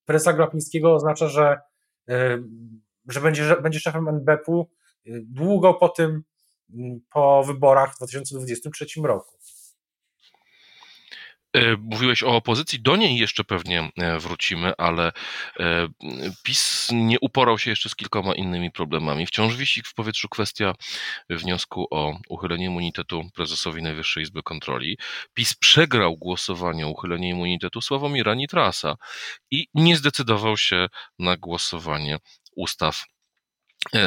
prezesa 0.06 0.34
Glapińskiego 0.34 0.94
oznacza, 0.94 1.28
że, 1.28 1.60
że 3.08 3.22
będzie, 3.22 3.44
że 3.44 3.62
będzie 3.62 3.80
szefem 3.80 4.08
NBP-u 4.08 4.70
długo 5.06 5.74
po 5.74 5.89
tym, 5.89 6.24
po 7.10 7.44
wyborach 7.44 7.94
w 7.94 7.98
2023 7.98 8.86
roku. 9.04 9.38
E, 11.53 11.77
mówiłeś 11.77 12.24
o 12.24 12.36
opozycji, 12.36 12.82
do 12.82 12.96
niej 12.96 13.18
jeszcze 13.18 13.44
pewnie 13.44 13.91
e, 13.98 14.20
wrócimy, 14.20 14.74
ale 14.77 15.12
e, 15.60 15.88
PiS 16.44 16.88
nie 16.91 17.20
uporał 17.20 17.60
się 17.60 17.70
jeszcze 17.70 17.89
z 17.89 17.96
kilkoma 17.96 18.36
innymi 18.36 18.72
problemami. 18.72 19.25
Wciąż 19.25 19.56
wisi 19.56 19.82
w 19.84 19.94
powietrzu 19.94 20.29
kwestia 20.29 20.74
wniosku 21.29 21.88
o 21.91 22.18
uchylenie 22.29 22.65
immunitetu 22.65 23.24
prezesowi 23.36 23.82
Najwyższej 23.82 24.24
Izby 24.24 24.44
Kontroli. 24.44 24.98
PiS 25.34 25.56
przegrał 25.56 26.18
głosowanie 26.18 26.88
o 26.88 26.89
uchylenie 26.89 27.29
immunitetu 27.29 27.82
Sławomira 27.82 28.36
Nitrasa 28.36 28.96
i 29.51 29.68
nie 29.74 29.98
zdecydował 29.98 30.58
się 30.58 30.88
na 31.20 31.38
głosowanie 31.38 32.18
ustaw 32.56 33.06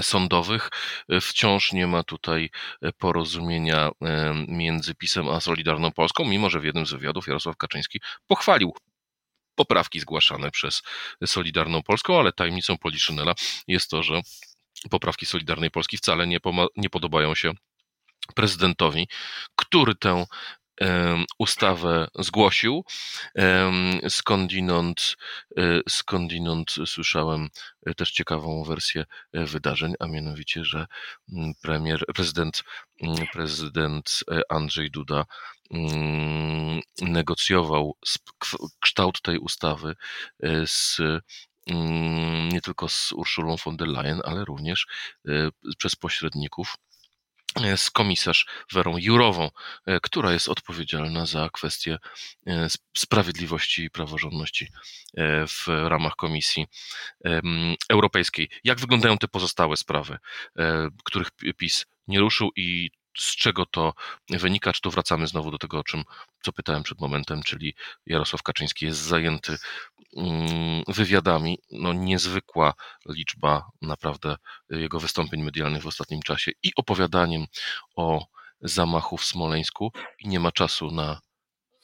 sądowych. 0.02 0.70
E, 1.08 1.20
wciąż 1.20 1.72
nie 1.72 1.86
ma 1.86 2.02
tutaj 2.02 2.50
e, 2.82 2.92
porozumienia 2.92 3.90
między 4.48 4.94
PiSem 4.94 5.28
a 5.28 5.40
Solidarną 5.40 5.92
Polską, 5.92 6.24
mimo 6.24 6.50
że 6.50 6.60
w 6.60 6.64
jednym 6.64 6.86
z 6.86 6.92
wywiadów 6.92 7.26
Jarosław 7.26 7.56
Kaczyński 7.56 8.00
pochwalił 8.26 8.74
poprawki 9.54 10.00
zgłaszane 10.00 10.50
przez 10.50 10.82
Solidarną 11.26 11.82
Polską, 11.82 12.18
ale 12.18 12.32
tajemnicą 12.32 12.78
Poliszynela 12.78 13.34
jest 13.68 13.90
to, 13.90 14.02
że 14.02 14.20
poprawki 14.90 15.26
Solidarnej 15.26 15.70
Polski 15.70 15.96
wcale 15.96 16.26
nie, 16.26 16.38
nie 16.76 16.90
podobają 16.90 17.34
się 17.34 17.52
prezydentowi, 18.34 19.08
który 19.56 19.94
tę 19.94 20.24
ustawę 21.38 22.08
zgłosił. 22.18 22.84
Skądinąd, 24.08 25.16
e, 25.58 25.62
skądinąd 25.88 26.74
słyszałem 26.86 27.48
e, 27.86 27.94
też 27.94 28.12
ciekawą 28.12 28.64
wersję 28.64 29.04
e, 29.32 29.44
wydarzeń, 29.44 29.94
a 30.00 30.06
mianowicie, 30.06 30.64
że 30.64 30.86
mm, 31.32 31.52
premier, 31.62 32.04
prezydent, 32.14 32.62
mm, 33.02 33.26
prezydent 33.32 34.20
Andrzej 34.48 34.90
Duda 34.90 35.24
mm, 35.70 36.80
negocjował 37.00 37.96
kształt 38.80 39.22
tej 39.22 39.38
ustawy 39.38 39.94
z 40.66 41.00
nie 42.52 42.60
tylko 42.60 42.88
z 42.88 43.12
Urszulą 43.12 43.56
von 43.64 43.76
der 43.76 43.88
Leyen, 43.88 44.20
ale 44.24 44.44
również 44.44 44.86
przez 45.78 45.96
pośredników 45.96 46.76
z 47.76 47.90
komisarz 47.90 48.46
Werą 48.72 48.96
Jurową, 48.98 49.50
e, 49.86 50.00
która 50.00 50.32
jest 50.32 50.48
odpowiedzialna 50.48 51.26
za 51.26 51.48
kwestie 51.52 51.98
e, 52.46 52.68
sprawiedliwości 52.96 53.84
i 53.84 53.90
praworządności 53.90 54.68
e, 55.16 55.46
w 55.46 55.66
ramach 55.66 56.16
Komisji 56.16 56.66
Europejskiej. 57.90 58.48
Jak 58.64 58.80
wyglądają 58.80 59.18
te 59.18 59.28
pozostałe 59.28 59.76
sprawy, 59.76 60.18
których 61.04 61.28
PiS 61.56 61.86
nie 62.08 62.20
ruszył 62.20 62.50
i 62.56 62.90
z 63.18 63.36
czego 63.36 63.66
to 63.66 63.94
wynika? 64.30 64.72
Czy 64.72 64.80
tu 64.80 64.90
wracamy 64.90 65.26
znowu 65.26 65.50
do 65.50 65.58
tego, 65.58 65.78
o 65.78 65.84
czym 65.84 66.04
co 66.42 66.52
pytałem 66.52 66.82
przed 66.82 67.00
momentem, 67.00 67.42
czyli 67.42 67.74
Jarosław 68.06 68.42
Kaczyński 68.42 68.86
jest 68.86 69.00
zajęty 69.00 69.56
wywiadami. 70.88 71.58
No, 71.70 71.92
niezwykła 71.92 72.74
liczba 73.08 73.70
naprawdę 73.82 74.36
jego 74.70 75.00
wystąpień 75.00 75.42
medialnych 75.42 75.82
w 75.82 75.86
ostatnim 75.86 76.22
czasie 76.22 76.50
i 76.62 76.72
opowiadaniem 76.76 77.46
o 77.96 78.26
zamachu 78.60 79.16
w 79.16 79.24
Smoleńsku 79.24 79.92
i 80.18 80.28
nie 80.28 80.40
ma 80.40 80.52
czasu 80.52 80.90
na 80.90 81.20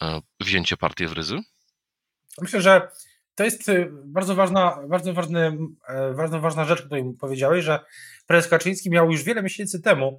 e, 0.02 0.20
wzięcie 0.40 0.76
partii 0.76 1.06
w 1.06 1.12
ryzy? 1.12 1.38
Myślę, 2.40 2.61
że 2.61 2.88
to 3.35 3.44
jest 3.44 3.68
y, 3.68 3.90
bardzo 4.04 4.35
ważna, 4.35 4.78
bardzo 4.88 5.14
ważny, 5.14 5.58
e, 5.88 6.14
bardzo 6.14 6.40
ważna 6.40 6.64
rzecz, 6.64 6.82
której 6.82 7.04
powiedziałeś, 7.20 7.64
że 7.64 7.85
prezes 8.26 8.50
Kaczyński 8.50 8.90
miał 8.90 9.11
już 9.11 9.23
wiele 9.23 9.42
miesięcy 9.42 9.82
temu 9.82 10.18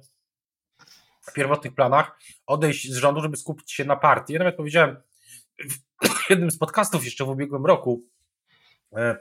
w 1.22 1.32
pierwotnych 1.32 1.74
planach 1.74 2.18
odejść 2.46 2.92
z 2.92 2.96
rządu, 2.96 3.20
żeby 3.20 3.36
skupić 3.36 3.72
się 3.72 3.84
na 3.84 3.96
partii. 3.96 4.32
Ja 4.32 4.38
nawet 4.38 4.56
powiedziałem 4.56 4.96
w 5.68 6.30
jednym 6.30 6.50
z 6.50 6.58
podcastów 6.58 7.04
jeszcze 7.04 7.24
w 7.24 7.28
ubiegłym 7.28 7.66
roku 7.66 8.02
e, 8.96 9.16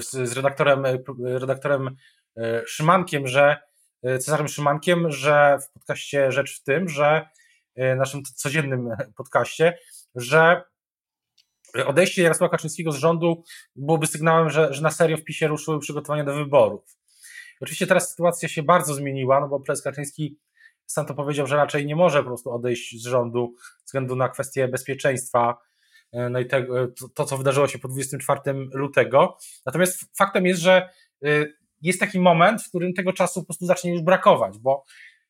z 0.00 0.32
redaktorem, 0.36 0.84
redaktorem 1.18 1.96
e, 2.36 2.62
Szymankiem, 2.66 3.26
że 3.26 3.56
e, 4.02 4.18
Cezarem 4.18 4.48
Szymankiem, 4.48 5.10
że 5.10 5.58
w 5.58 5.72
podcaście 5.72 6.32
Rzecz 6.32 6.60
w 6.60 6.62
tym, 6.62 6.88
że 6.88 7.28
naszym 7.96 8.22
codziennym 8.22 8.88
podcaście, 9.16 9.78
że 10.14 10.62
odejście 11.86 12.22
Jarosława 12.22 12.50
Kaczyńskiego 12.50 12.92
z 12.92 12.96
rządu 12.96 13.44
byłoby 13.76 14.06
sygnałem, 14.06 14.50
że, 14.50 14.74
że 14.74 14.82
na 14.82 14.90
serio 14.90 15.16
w 15.16 15.24
PiSie 15.24 15.48
ruszyły 15.48 15.80
przygotowania 15.80 16.24
do 16.24 16.34
wyborów. 16.34 16.98
Oczywiście 17.60 17.86
teraz 17.86 18.10
sytuacja 18.10 18.48
się 18.48 18.62
bardzo 18.62 18.94
zmieniła, 18.94 19.40
no 19.40 19.48
bo 19.48 19.60
prezes 19.60 19.84
Kaczyński 19.84 20.38
sam 20.86 21.06
to 21.06 21.14
powiedział, 21.14 21.46
że 21.46 21.56
raczej 21.56 21.86
nie 21.86 21.96
może 21.96 22.18
po 22.18 22.24
prostu 22.24 22.50
odejść 22.50 23.02
z 23.02 23.06
rządu 23.06 23.54
ze 23.58 23.84
względu 23.84 24.16
na 24.16 24.28
kwestie 24.28 24.68
bezpieczeństwa. 24.68 25.58
E, 26.12 26.28
no 26.28 26.40
i 26.40 26.46
tego, 26.46 26.88
to, 26.88 27.08
to, 27.08 27.24
co 27.24 27.38
wydarzyło 27.38 27.68
się 27.68 27.78
po 27.78 27.88
24 27.88 28.40
lutego. 28.72 29.36
Natomiast 29.66 30.16
faktem 30.16 30.46
jest, 30.46 30.60
że 30.60 30.88
e, 31.24 31.28
jest 31.80 32.00
taki 32.00 32.20
moment, 32.20 32.62
w 32.62 32.68
którym 32.68 32.94
tego 32.94 33.12
czasu 33.12 33.40
po 33.40 33.46
prostu 33.46 33.66
zacznie 33.66 33.92
już 33.92 34.02
brakować, 34.02 34.58
bo 34.58 34.84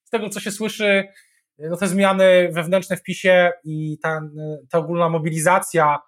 z 0.04 0.10
tego, 0.10 0.28
co 0.28 0.40
się 0.40 0.50
słyszy, 0.50 0.84
e, 1.58 1.68
no 1.68 1.76
te 1.76 1.88
zmiany 1.88 2.50
wewnętrzne 2.52 2.96
w 2.96 3.02
PiSie 3.02 3.52
i 3.64 3.98
ta, 4.02 4.20
ta 4.70 4.78
ogólna 4.78 5.08
mobilizacja 5.08 5.98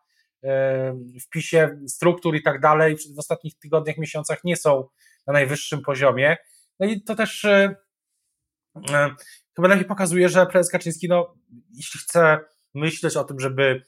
w 1.24 1.28
PiSie 1.30 1.78
struktur 1.88 2.36
i 2.36 2.42
tak 2.42 2.60
dalej 2.60 2.96
w 3.16 3.18
ostatnich 3.18 3.58
tygodniach, 3.58 3.98
miesiącach 3.98 4.44
nie 4.44 4.56
są 4.56 4.88
na 5.26 5.32
najwyższym 5.32 5.82
poziomie. 5.82 6.36
No 6.80 6.86
i 6.86 7.02
to 7.02 7.14
też 7.14 7.46
to 9.54 9.62
najlepiej 9.62 9.85
pokazuje, 9.85 10.28
że 10.28 10.47
prezes 10.47 10.73
Kaczyński, 10.73 11.09
no, 11.09 11.35
jeśli 11.73 12.00
chce 12.00 12.38
myśleć 12.75 13.16
o 13.16 13.25
tym, 13.25 13.40
żeby 13.40 13.83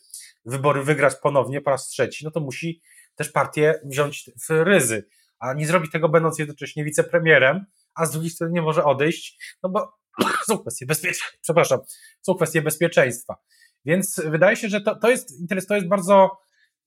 wybory 0.44 0.82
wygrać 0.82 1.14
ponownie 1.22 1.60
po 1.60 1.70
raz 1.70 1.88
trzeci, 1.88 2.24
no 2.24 2.30
to 2.30 2.40
musi 2.40 2.82
też 3.14 3.32
partię 3.32 3.80
wziąć 3.84 4.30
w 4.48 4.50
ryzy, 4.50 5.08
a 5.38 5.54
nie 5.54 5.66
zrobi 5.66 5.90
tego 5.90 6.08
będąc 6.08 6.38
jednocześnie 6.38 6.84
wicepremierem, 6.84 7.66
a 7.94 8.06
z 8.06 8.10
drugiej 8.10 8.30
strony 8.30 8.52
nie 8.52 8.62
może 8.62 8.84
odejść, 8.84 9.56
no 9.62 9.68
bo 9.68 9.92
są 10.48 10.58
kwestie 10.58 10.86
bezpieczeństwa, 10.86 11.28
przepraszam, 11.42 11.80
są 12.22 12.34
kwestie 12.34 12.62
bezpieczeństwa. 12.62 13.36
Więc 13.84 14.20
wydaje 14.24 14.56
się, 14.56 14.68
że 14.68 14.80
to, 14.80 14.96
to 14.96 15.10
jest 15.10 15.40
interes, 15.40 15.66
to 15.66 15.74
jest 15.74 15.88
bardzo 15.88 16.38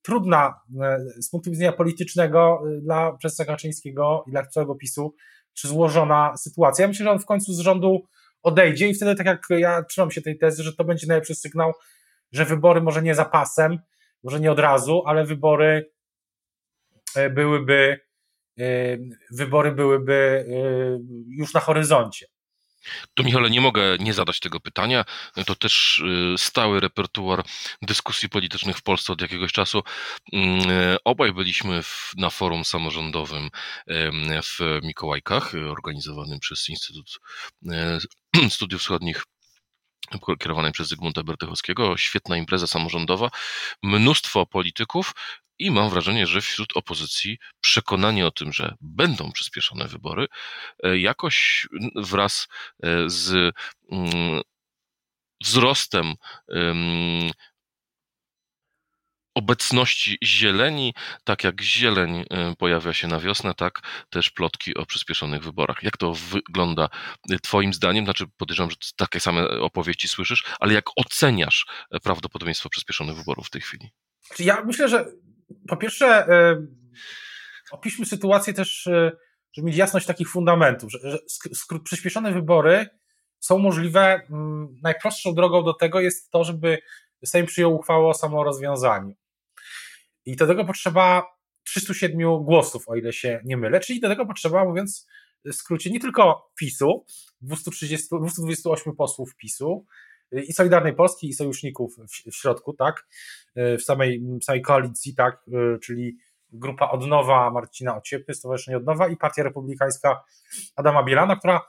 trudna 0.01 0.61
e, 0.81 0.99
z 1.21 1.29
punktu 1.29 1.51
widzenia 1.51 1.71
politycznego 1.71 2.61
e, 2.77 2.81
dla 2.81 3.11
prezesa 3.11 3.45
Kaczyńskiego 3.45 4.23
i 4.27 4.31
dla 4.31 4.45
całego 4.45 4.75
PiSu, 4.75 5.15
czy 5.53 5.67
złożona 5.67 6.37
sytuacja. 6.37 6.83
Ja 6.83 6.87
myślę, 6.87 7.03
że 7.03 7.11
on 7.11 7.19
w 7.19 7.25
końcu 7.25 7.53
z 7.53 7.59
rządu 7.59 8.07
odejdzie 8.43 8.87
i 8.87 8.93
wtedy 8.93 9.15
tak 9.15 9.25
jak 9.25 9.45
ja 9.49 9.83
trzymam 9.83 10.11
się 10.11 10.21
tej 10.21 10.37
tezy, 10.37 10.63
że 10.63 10.75
to 10.75 10.83
będzie 10.83 11.07
najlepszy 11.07 11.35
sygnał, 11.35 11.73
że 12.31 12.45
wybory 12.45 12.81
może 12.81 13.01
nie 13.01 13.15
zapasem, 13.15 13.79
może 14.23 14.39
nie 14.39 14.51
od 14.51 14.59
razu, 14.59 15.03
ale 15.05 15.25
wybory 15.25 15.91
e, 17.15 17.29
byłyby 17.29 17.99
e, 18.59 18.63
wybory 19.31 19.71
byłyby 19.71 20.45
e, 20.47 20.53
już 21.27 21.53
na 21.53 21.59
horyzoncie. 21.59 22.25
Tu, 23.13 23.23
Michale, 23.23 23.49
nie 23.49 23.61
mogę 23.61 23.97
nie 23.99 24.13
zadać 24.13 24.39
tego 24.39 24.59
pytania. 24.59 25.05
To 25.45 25.55
też 25.55 26.03
stały 26.37 26.79
repertuar 26.79 27.43
dyskusji 27.81 28.29
politycznych 28.29 28.77
w 28.77 28.81
Polsce 28.81 29.13
od 29.13 29.21
jakiegoś 29.21 29.51
czasu. 29.51 29.83
Mm, 30.33 30.61
obaj 31.05 31.33
byliśmy 31.33 31.83
w, 31.83 32.11
na 32.17 32.29
forum 32.29 32.65
samorządowym 32.65 33.49
w 34.43 34.79
Mikołajkach, 34.83 35.53
organizowanym 35.69 36.39
przez 36.39 36.69
Instytut 36.69 37.19
Studiów 38.49 38.81
Wschodnich 38.81 39.23
kierowanej 40.39 40.71
przez 40.71 40.87
Zygmunta 40.87 41.23
Bertychowskiego. 41.23 41.97
Świetna 41.97 42.37
impreza 42.37 42.67
samorządowa, 42.67 43.29
mnóstwo 43.83 44.45
polityków 44.45 45.13
i 45.59 45.71
mam 45.71 45.89
wrażenie, 45.89 46.27
że 46.27 46.41
wśród 46.41 46.77
opozycji 46.77 47.37
przekonanie 47.61 48.27
o 48.27 48.31
tym, 48.31 48.53
że 48.53 48.75
będą 48.81 49.31
przyspieszone 49.31 49.87
wybory, 49.87 50.27
e, 50.83 50.97
jakoś 50.97 51.67
wraz 51.95 52.47
e, 52.83 53.09
z 53.09 53.55
mm, 53.91 54.41
wzrostem 55.41 56.15
obecności 59.35 60.17
zieleni, 60.23 60.93
tak 61.23 61.43
jak 61.43 61.61
zieleń 61.61 62.25
pojawia 62.57 62.93
się 62.93 63.07
na 63.07 63.19
wiosnę, 63.19 63.53
tak 63.53 63.79
też 64.09 64.29
plotki 64.29 64.75
o 64.75 64.85
przyspieszonych 64.85 65.43
wyborach. 65.43 65.83
Jak 65.83 65.97
to 65.97 66.13
wygląda 66.13 66.89
Twoim 67.41 67.73
zdaniem? 67.73 68.05
Znaczy, 68.05 68.25
podejrzewam, 68.37 68.71
że 68.71 68.77
takie 68.95 69.19
same 69.19 69.47
opowieści 69.47 70.07
słyszysz, 70.07 70.43
ale 70.59 70.73
jak 70.73 70.85
oceniasz 70.95 71.67
prawdopodobieństwo 72.03 72.69
przyspieszonych 72.69 73.15
wyborów 73.15 73.47
w 73.47 73.49
tej 73.49 73.61
chwili? 73.61 73.91
Ja 74.39 74.63
myślę, 74.65 74.89
że 74.89 75.05
po 75.67 75.77
pierwsze, 75.77 76.27
opiszmy 77.71 78.05
sytuację 78.05 78.53
też, 78.53 78.89
żeby 79.53 79.67
mieć 79.67 79.77
jasność 79.77 80.05
takich 80.05 80.29
fundamentów, 80.29 80.91
że, 80.91 80.99
że 80.99 81.19
przyspieszone 81.83 82.31
wybory 82.31 82.89
są 83.39 83.57
możliwe. 83.57 84.21
Mm, 84.29 84.75
najprostszą 84.83 85.33
drogą 85.33 85.63
do 85.63 85.73
tego 85.73 85.99
jest 85.99 86.31
to, 86.31 86.43
żeby 86.43 86.77
Sejm 87.25 87.45
przyjął 87.45 87.75
uchwałę 87.75 88.07
o 88.07 88.13
samorozwiązaniu. 88.13 89.15
I 90.25 90.35
do 90.35 90.47
tego 90.47 90.65
potrzeba 90.65 91.23
307 91.63 92.43
głosów, 92.43 92.89
o 92.89 92.95
ile 92.95 93.13
się 93.13 93.41
nie 93.45 93.57
mylę, 93.57 93.79
czyli 93.79 93.99
do 93.99 94.09
tego 94.09 94.25
potrzeba, 94.25 94.65
mówiąc 94.65 95.07
w 95.45 95.53
skrócie, 95.53 95.89
nie 95.89 95.99
tylko 95.99 96.51
PiSu, 96.59 97.05
230, 97.41 98.07
228 98.19 98.95
posłów 98.95 99.35
PiSu 99.35 99.85
i 100.31 100.53
Solidarnej 100.53 100.95
Polski 100.95 101.29
i 101.29 101.33
sojuszników 101.33 101.95
w, 101.97 102.31
w 102.31 102.35
środku, 102.35 102.73
tak, 102.73 103.07
w 103.55 103.81
samej, 103.81 104.21
w 104.41 104.43
samej 104.43 104.61
koalicji, 104.61 105.15
tak, 105.15 105.45
czyli 105.83 106.17
grupa 106.51 106.89
Odnowa 106.89 107.51
Marcina 107.51 107.97
Ociepy, 107.97 108.33
Stowarzyszenie 108.33 108.77
Odnowa 108.77 109.07
i 109.07 109.17
Partia 109.17 109.43
Republikańska 109.43 110.23
Adama 110.75 111.03
Bielana, 111.03 111.35
która 111.35 111.61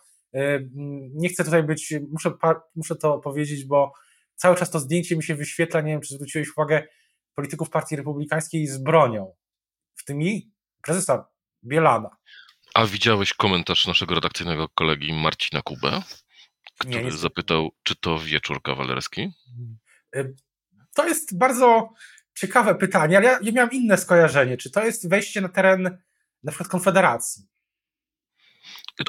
nie 1.14 1.29
chcę 1.29 1.45
tutaj 1.45 1.62
być, 1.62 1.95
muszę, 2.11 2.33
muszę 2.75 2.97
to 2.97 3.19
powiedzieć, 3.19 3.64
bo 3.64 3.93
cały 4.37 4.57
czas 4.57 4.71
to 4.71 4.79
zdjęcie 4.79 5.17
mi 5.17 5.23
się 5.23 5.35
wyświetla, 5.35 5.81
nie 5.81 5.93
wiem, 5.93 6.00
czy 6.00 6.14
zwróciłeś 6.14 6.49
uwagę, 6.57 6.83
polityków 7.35 7.71
Partii 7.71 7.97
Republikańskiej 7.97 8.67
z 8.67 8.79
bronią, 8.79 9.35
w 9.95 10.05
tym 10.05 10.23
i 10.23 10.50
prezesa 10.83 11.29
Bielana. 11.64 12.17
A 12.75 12.87
widziałeś 12.87 13.35
komentarz 13.35 13.87
naszego 13.87 14.14
redakcyjnego 14.14 14.69
kolegi 14.69 15.12
Marcina 15.12 15.62
Kubę, 15.62 16.02
który 16.81 16.97
nie, 16.97 17.05
nie 17.05 17.13
zapytał, 17.13 17.71
czy 17.83 17.97
to 17.97 18.19
wieczór 18.19 18.63
kawalerski? 18.63 19.33
To 20.95 21.09
jest 21.09 21.39
bardzo 21.39 21.93
ciekawe 22.35 22.75
pytanie, 22.75 23.17
ale 23.17 23.27
ja, 23.27 23.39
ja 23.43 23.53
miałem 23.53 23.71
inne 23.71 23.97
skojarzenie. 23.97 24.57
Czy 24.57 24.71
to 24.71 24.85
jest 24.85 25.09
wejście 25.09 25.41
na 25.41 25.49
teren 25.49 25.99
na 26.43 26.53
przykład 26.53 26.69
Konfederacji? 26.69 27.45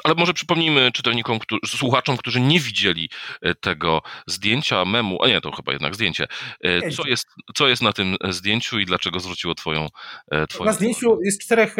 Ale 0.04 0.14
może 0.14 0.34
przypomnijmy 0.34 0.92
czytelnikom, 0.92 1.38
którzy, 1.38 1.60
słuchaczom, 1.66 2.16
którzy 2.16 2.40
nie 2.40 2.60
widzieli 2.60 3.10
e, 3.42 3.54
tego 3.54 4.02
zdjęcia, 4.26 4.84
memu, 4.84 5.22
a 5.22 5.28
nie, 5.28 5.40
to 5.40 5.52
chyba 5.52 5.72
jednak 5.72 5.94
zdjęcie. 5.94 6.26
E, 6.60 6.90
co 6.90 7.08
jest, 7.08 7.26
co 7.54 7.68
jest 7.68 7.82
na 7.82 7.92
tym 7.92 8.16
zdjęciu 8.30 8.78
i 8.78 8.86
dlaczego 8.86 9.20
zwróciło 9.20 9.54
twoją, 9.54 9.88
e, 10.30 10.46
twoją 10.46 10.66
Na 10.66 10.72
zdjęciu 10.72 11.18
jest 11.24 11.40
czterech, 11.40 11.76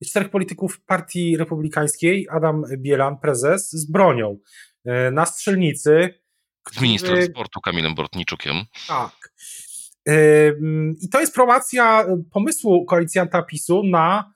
jest 0.00 0.10
czterech 0.10 0.30
polityków 0.30 0.80
partii 0.80 1.36
republikańskiej, 1.36 2.26
Adam 2.30 2.64
Bielan, 2.78 3.18
prezes, 3.18 3.72
z 3.72 3.90
bronią 3.90 4.38
na 5.12 5.26
strzelnicy. 5.26 6.14
Z 6.72 6.80
ministrem 6.80 7.22
sportu 7.22 7.60
Kamilem 7.60 7.94
Bortniczukiem. 7.94 8.54
Tak. 8.88 9.32
I 11.02 11.08
to 11.08 11.20
jest 11.20 11.34
promocja 11.34 12.06
pomysłu 12.32 12.84
koalicjanta 12.84 13.42
PiSu 13.42 13.82
na 13.84 14.34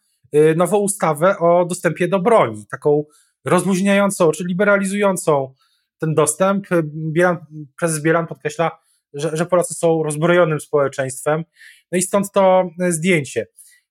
nową 0.57 0.79
ustawę 0.79 1.39
o 1.39 1.65
dostępie 1.65 2.09
do 2.09 2.19
broni, 2.19 2.67
taką 2.71 3.05
rozluźniającą 3.45 4.31
czy 4.31 4.45
liberalizującą 4.45 5.55
ten 5.99 6.15
dostęp. 6.15 6.67
Bielan, 7.13 7.39
prezes 7.79 8.03
Bielan 8.03 8.27
podkreśla, 8.27 8.71
że, 9.15 9.37
że 9.37 9.47
Polacy 9.47 9.75
są 9.75 10.03
rozbrojonym 10.03 10.61
społeczeństwem. 10.61 11.45
No 11.93 11.99
i 11.99 12.03
stąd 12.03 12.33
to 12.33 12.71
zdjęcie. 12.89 13.47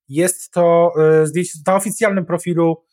Jest 0.08 0.52
to 0.52 0.94
zdjęcie 1.24 1.60
na 1.68 1.76
oficjalnym 1.76 2.26
profilu 2.26 2.84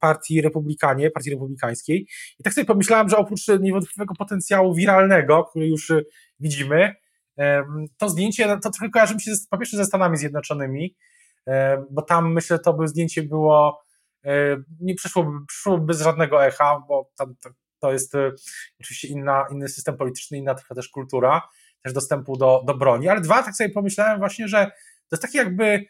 partii 0.00 0.40
Republikanie, 0.40 1.10
partii 1.10 1.30
republikańskiej. 1.30 2.06
I 2.38 2.42
tak 2.42 2.52
sobie 2.52 2.64
pomyślałem, 2.64 3.08
że 3.08 3.16
oprócz 3.16 3.48
niewątpliwego 3.60 4.14
potencjału 4.14 4.74
wiralnego, 4.74 5.44
który 5.44 5.68
już 5.68 5.92
widzimy, 6.40 6.94
to 7.98 8.08
zdjęcie 8.08 8.58
to 8.62 8.70
trochę 8.70 8.90
kojarzy 8.90 9.14
mi 9.14 9.20
się 9.20 9.34
z, 9.34 9.48
po 9.48 9.58
pierwsze 9.58 9.76
ze 9.76 9.84
Stanami 9.84 10.16
Zjednoczonymi, 10.16 10.96
bo 11.90 12.02
tam 12.02 12.32
myślę, 12.32 12.58
to 12.58 12.72
by 12.72 12.88
zdjęcie 12.88 13.22
było, 13.22 13.84
e, 14.24 14.56
nie 14.80 14.94
przyszłoby, 14.94 15.30
przyszłoby 15.48 15.86
bez 15.86 16.02
żadnego 16.02 16.46
echa, 16.46 16.82
bo 16.88 17.10
tam 17.16 17.34
to 17.80 17.92
jest 17.92 18.14
e, 18.14 18.32
oczywiście 18.80 19.08
inna, 19.08 19.46
inny 19.52 19.68
system 19.68 19.96
polityczny, 19.96 20.38
inna 20.38 20.54
trochę 20.54 20.74
też 20.74 20.88
kultura, 20.88 21.42
też 21.82 21.92
dostępu 21.92 22.36
do, 22.36 22.62
do 22.66 22.74
broni, 22.74 23.08
ale 23.08 23.20
dwa, 23.20 23.42
tak 23.42 23.56
sobie 23.56 23.70
pomyślałem 23.70 24.18
właśnie, 24.18 24.48
że 24.48 24.66
to 25.08 25.16
jest 25.16 25.22
taki 25.22 25.36
jakby 25.36 25.84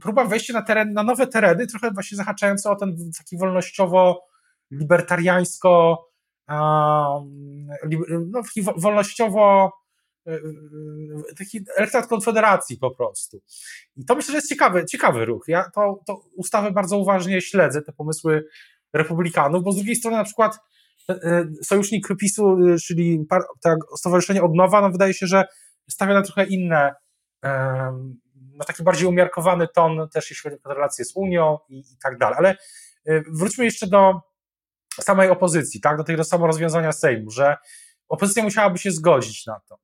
próba 0.00 0.24
wejścia 0.24 0.52
na 0.52 0.62
teren, 0.62 0.92
na 0.92 1.02
nowe 1.02 1.26
tereny, 1.26 1.66
trochę 1.66 1.90
właśnie 1.90 2.16
zahaczające 2.16 2.70
o 2.70 2.76
ten 2.76 2.96
taki 3.18 3.38
wolnościowo 3.38 4.26
libertariańsko 4.70 6.04
no, 8.30 8.42
taki 8.42 8.62
wolnościowo 8.76 9.72
E, 10.26 10.32
e, 10.32 11.34
taki 11.38 11.64
elektorat 11.76 12.06
Konfederacji 12.08 12.78
po 12.78 12.90
prostu. 12.90 13.40
I 13.96 14.04
to 14.04 14.14
myślę, 14.14 14.32
że 14.32 14.38
jest 14.38 14.48
ciekawy, 14.48 14.84
ciekawy 14.84 15.24
ruch. 15.24 15.44
Ja 15.48 15.70
to, 15.74 16.00
to 16.06 16.20
ustawę 16.36 16.72
bardzo 16.72 16.98
uważnie 16.98 17.40
śledzę, 17.40 17.82
te 17.82 17.92
pomysły 17.92 18.44
republikanów, 18.92 19.64
bo 19.64 19.72
z 19.72 19.76
drugiej 19.76 19.96
strony 19.96 20.16
na 20.16 20.24
przykład 20.24 20.58
e, 21.08 21.44
sojusznik 21.62 22.08
PiSu, 22.20 22.56
czyli 22.86 23.26
tak, 23.62 23.78
Stowarzyszenie 23.96 24.42
Odnowa, 24.42 24.80
no 24.80 24.90
wydaje 24.90 25.14
się, 25.14 25.26
że 25.26 25.44
stawia 25.90 26.14
na 26.14 26.22
trochę 26.22 26.44
inne, 26.46 26.94
na 28.56 28.64
taki 28.64 28.82
bardziej 28.82 29.06
umiarkowany 29.06 29.68
ton, 29.68 30.08
też 30.08 30.30
jeśli 30.30 30.50
chodzi 30.50 30.62
o 30.64 30.74
relacje 30.74 31.04
z 31.04 31.12
Unią 31.16 31.58
i, 31.68 31.78
i 31.78 31.96
tak 32.02 32.18
dalej. 32.18 32.36
Ale 32.38 32.56
wróćmy 33.32 33.64
jeszcze 33.64 33.86
do 33.86 34.20
samej 35.00 35.30
opozycji, 35.30 35.80
tak, 35.80 35.96
do 35.96 36.04
tego 36.04 36.24
samorozwiązania 36.24 36.92
Sejmu, 36.92 37.30
że 37.30 37.56
opozycja 38.08 38.42
musiałaby 38.42 38.78
się 38.78 38.90
zgodzić 38.90 39.46
na 39.46 39.60
to. 39.68 39.78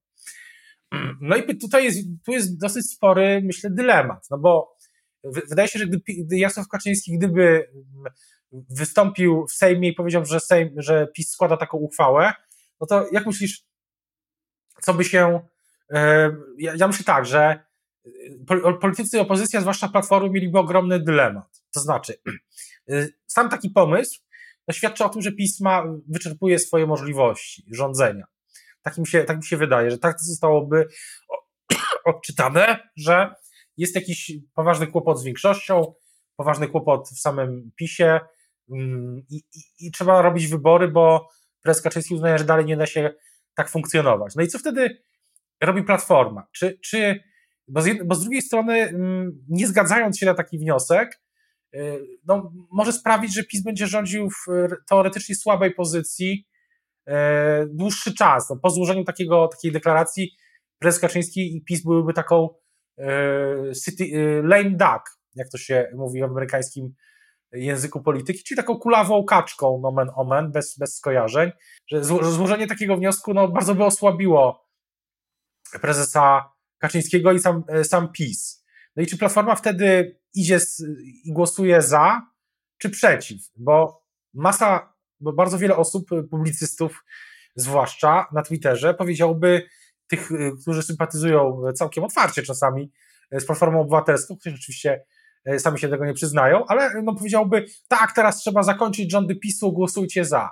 No 1.20 1.36
i 1.36 1.58
tutaj 1.58 1.84
jest, 1.84 1.98
tu 2.24 2.32
jest 2.32 2.60
dosyć 2.60 2.90
spory, 2.90 3.40
myślę, 3.44 3.70
dylemat, 3.70 4.26
no 4.30 4.38
bo 4.38 4.76
wydaje 5.24 5.68
się, 5.68 5.78
że 5.78 5.86
gdy 5.86 6.38
Jarosław 6.38 6.68
Kaczyński, 6.68 7.18
gdyby 7.18 7.72
wystąpił 8.52 9.46
w 9.46 9.52
Sejmie 9.52 9.88
i 9.88 9.94
powiedział, 9.94 10.24
że, 10.24 10.40
Sejm, 10.40 10.70
że 10.76 11.06
PiS 11.06 11.30
składa 11.30 11.56
taką 11.56 11.78
uchwałę, 11.78 12.32
no 12.80 12.86
to 12.86 13.06
jak 13.12 13.26
myślisz, 13.26 13.64
co 14.80 14.94
by 14.94 15.04
się. 15.04 15.40
E, 15.90 16.30
ja, 16.58 16.74
ja 16.76 16.88
myślę 16.88 17.04
tak, 17.04 17.26
że 17.26 17.64
politycy 18.80 19.20
opozycja, 19.20 19.60
zwłaszcza 19.60 19.88
Platformy, 19.88 20.30
mieliby 20.30 20.58
ogromny 20.58 21.00
dylemat. 21.00 21.62
To 21.74 21.80
znaczy, 21.80 22.14
e, 22.90 23.08
sam 23.26 23.48
taki 23.48 23.70
pomysł 23.70 24.20
świadczy 24.72 25.04
o 25.04 25.08
tym, 25.08 25.22
że 25.22 25.32
PiS 25.32 25.60
ma, 25.60 25.84
wyczerpuje 26.08 26.58
swoje 26.58 26.86
możliwości 26.86 27.64
rządzenia. 27.70 28.24
Tak 28.82 28.98
mi 28.98 29.06
się, 29.06 29.24
tak 29.24 29.36
mi 29.36 29.44
się 29.44 29.56
wydaje, 29.56 29.90
że 29.90 29.98
tak 29.98 30.18
to 30.18 30.24
zostałoby 30.24 30.88
odczytane, 32.04 32.88
że 32.96 33.34
jest 33.76 33.94
jakiś 33.94 34.32
poważny 34.54 34.86
kłopot 34.86 35.20
z 35.20 35.24
większością, 35.24 35.94
poważny 36.36 36.68
kłopot 36.68 37.08
w 37.08 37.20
samym 37.20 37.70
PiSie 37.76 38.20
mm, 38.70 39.22
i, 39.30 39.36
i, 39.36 39.86
i 39.86 39.90
trzeba 39.90 40.22
robić 40.22 40.46
wybory, 40.46 40.88
bo 40.88 41.28
prezes 41.62 41.82
Kaczyński 41.82 42.14
uznaje, 42.14 42.38
że 42.38 42.44
dalej 42.44 42.64
nie 42.64 42.76
da 42.76 42.86
się 42.86 43.14
tak 43.54 43.70
funkcjonować. 43.70 44.34
No 44.36 44.42
i 44.42 44.48
co 44.48 44.58
wtedy 44.58 45.02
robi 45.60 45.82
Platforma? 45.82 46.46
Czy, 46.52 46.78
czy 46.84 47.20
bo, 47.72 47.82
z, 47.82 48.06
bo 48.06 48.14
z 48.14 48.20
drugiej 48.20 48.42
strony, 48.42 48.74
mm, 48.74 49.44
nie 49.48 49.66
zgadzając 49.66 50.18
się 50.18 50.26
na 50.26 50.34
taki 50.34 50.58
wniosek, 50.58 51.20
y, 51.74 52.06
no, 52.26 52.52
może 52.70 52.92
sprawić, 52.92 53.34
że 53.34 53.44
PiS 53.44 53.62
będzie 53.62 53.86
rządził 53.86 54.30
w 54.30 54.46
teoretycznie 54.88 55.34
słabej 55.34 55.74
pozycji, 55.74 56.46
E, 57.06 57.66
dłuższy 57.66 58.14
czas. 58.14 58.50
No, 58.50 58.56
po 58.56 58.70
złożeniu 58.70 59.04
takiego, 59.04 59.48
takiej 59.48 59.72
deklaracji 59.72 60.36
prezes 60.78 61.00
Kaczyński 61.00 61.56
i 61.56 61.64
PiS 61.64 61.84
byłyby 61.84 62.12
taką 62.12 62.48
e, 62.98 63.72
city, 63.84 64.04
e, 64.04 64.42
lame 64.42 64.70
duck, 64.70 65.18
jak 65.34 65.48
to 65.48 65.58
się 65.58 65.90
mówi 65.94 66.20
w 66.20 66.24
amerykańskim 66.24 66.94
języku 67.52 68.02
polityki, 68.02 68.44
czyli 68.44 68.56
taką 68.56 68.78
kulawą 68.78 69.24
kaczką, 69.24 69.80
nomen 69.82 70.08
omen, 70.14 70.52
bez, 70.52 70.78
bez 70.78 70.96
skojarzeń, 70.96 71.50
że 71.90 72.04
złożenie 72.04 72.66
takiego 72.66 72.96
wniosku 72.96 73.34
no, 73.34 73.48
bardzo 73.48 73.74
by 73.74 73.84
osłabiło 73.84 74.68
prezesa 75.80 76.51
Kaczyńskiego 76.82 77.32
i 77.32 77.38
sam, 77.38 77.64
sam 77.82 78.12
PiS. 78.12 78.64
No 78.96 79.02
i 79.02 79.06
czy 79.06 79.18
Platforma 79.18 79.54
wtedy 79.54 80.18
idzie 80.34 80.60
z, 80.60 80.84
i 81.24 81.32
głosuje 81.32 81.82
za, 81.82 82.26
czy 82.78 82.90
przeciw? 82.90 83.40
Bo 83.56 84.02
masa 84.34 84.92
bo 85.22 85.32
bardzo 85.32 85.58
wiele 85.58 85.76
osób, 85.76 86.12
y, 86.12 86.22
publicystów 86.22 87.04
zwłaszcza 87.54 88.26
na 88.32 88.42
Twitterze, 88.42 88.94
powiedziałby 88.94 89.66
tych, 90.06 90.32
y, 90.32 90.52
którzy 90.62 90.82
sympatyzują 90.82 91.62
całkiem 91.74 92.04
otwarcie 92.04 92.42
czasami 92.42 92.92
z 93.32 93.46
Platformą 93.46 93.80
Obywatelską, 93.80 94.36
którzy 94.36 94.56
oczywiście 94.56 95.04
sami 95.58 95.78
się 95.78 95.88
tego 95.88 96.04
nie 96.04 96.14
przyznają, 96.14 96.66
ale 96.66 97.02
no 97.02 97.14
powiedziałby, 97.14 97.66
tak, 97.88 98.12
teraz 98.12 98.38
trzeba 98.38 98.62
zakończyć 98.62 99.10
rządy 99.10 99.36
PiSu, 99.36 99.72
głosujcie 99.72 100.24
za. 100.24 100.50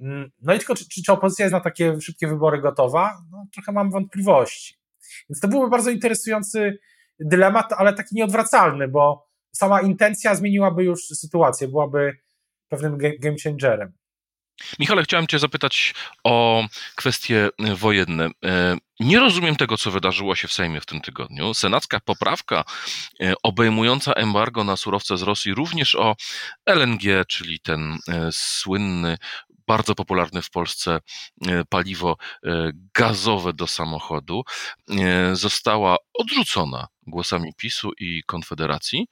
Mm, 0.00 0.30
no 0.42 0.54
i 0.54 0.58
tylko, 0.58 0.74
czy, 0.74 1.02
czy 1.04 1.12
opozycja 1.12 1.44
jest 1.44 1.52
na 1.52 1.60
takie 1.60 2.00
szybkie 2.00 2.28
wybory 2.28 2.60
gotowa? 2.60 3.22
No, 3.30 3.46
trochę 3.52 3.72
mam 3.72 3.90
wątpliwości. 3.90 4.83
Więc 5.30 5.40
to 5.40 5.48
byłby 5.48 5.70
bardzo 5.70 5.90
interesujący 5.90 6.78
dylemat, 7.20 7.72
ale 7.72 7.92
taki 7.92 8.14
nieodwracalny, 8.14 8.88
bo 8.88 9.28
sama 9.52 9.80
intencja 9.80 10.34
zmieniłaby 10.34 10.84
już 10.84 11.06
sytuację, 11.06 11.68
byłaby 11.68 12.12
pewnym 12.68 12.98
game 12.98 13.36
changerem. 13.44 13.92
Michale, 14.78 15.02
chciałem 15.02 15.26
Cię 15.26 15.38
zapytać 15.38 15.94
o 16.24 16.64
kwestie 16.94 17.48
wojenne. 17.76 18.28
E, 18.44 18.76
nie 19.00 19.20
rozumiem 19.20 19.56
tego, 19.56 19.76
co 19.76 19.90
wydarzyło 19.90 20.34
się 20.34 20.48
w 20.48 20.52
Sejmie 20.52 20.80
w 20.80 20.86
tym 20.86 21.00
tygodniu. 21.00 21.54
Senacka 21.54 22.00
poprawka 22.00 22.64
e, 23.20 23.34
obejmująca 23.42 24.12
embargo 24.12 24.64
na 24.64 24.76
surowce 24.76 25.16
z 25.16 25.22
Rosji, 25.22 25.54
również 25.54 25.94
o 25.94 26.16
LNG, 26.66 27.24
czyli 27.28 27.60
ten 27.60 27.98
słynny, 28.30 29.16
bardzo 29.66 29.94
popularny 29.94 30.42
w 30.42 30.50
Polsce 30.50 30.98
paliwo 31.68 32.16
gazowe 32.94 33.52
do 33.52 33.66
samochodu, 33.66 34.42
została 35.32 35.96
odrzucona 36.14 36.86
głosami 37.06 37.52
PiSu 37.56 37.90
i 38.00 38.22
Konfederacji. 38.26 39.06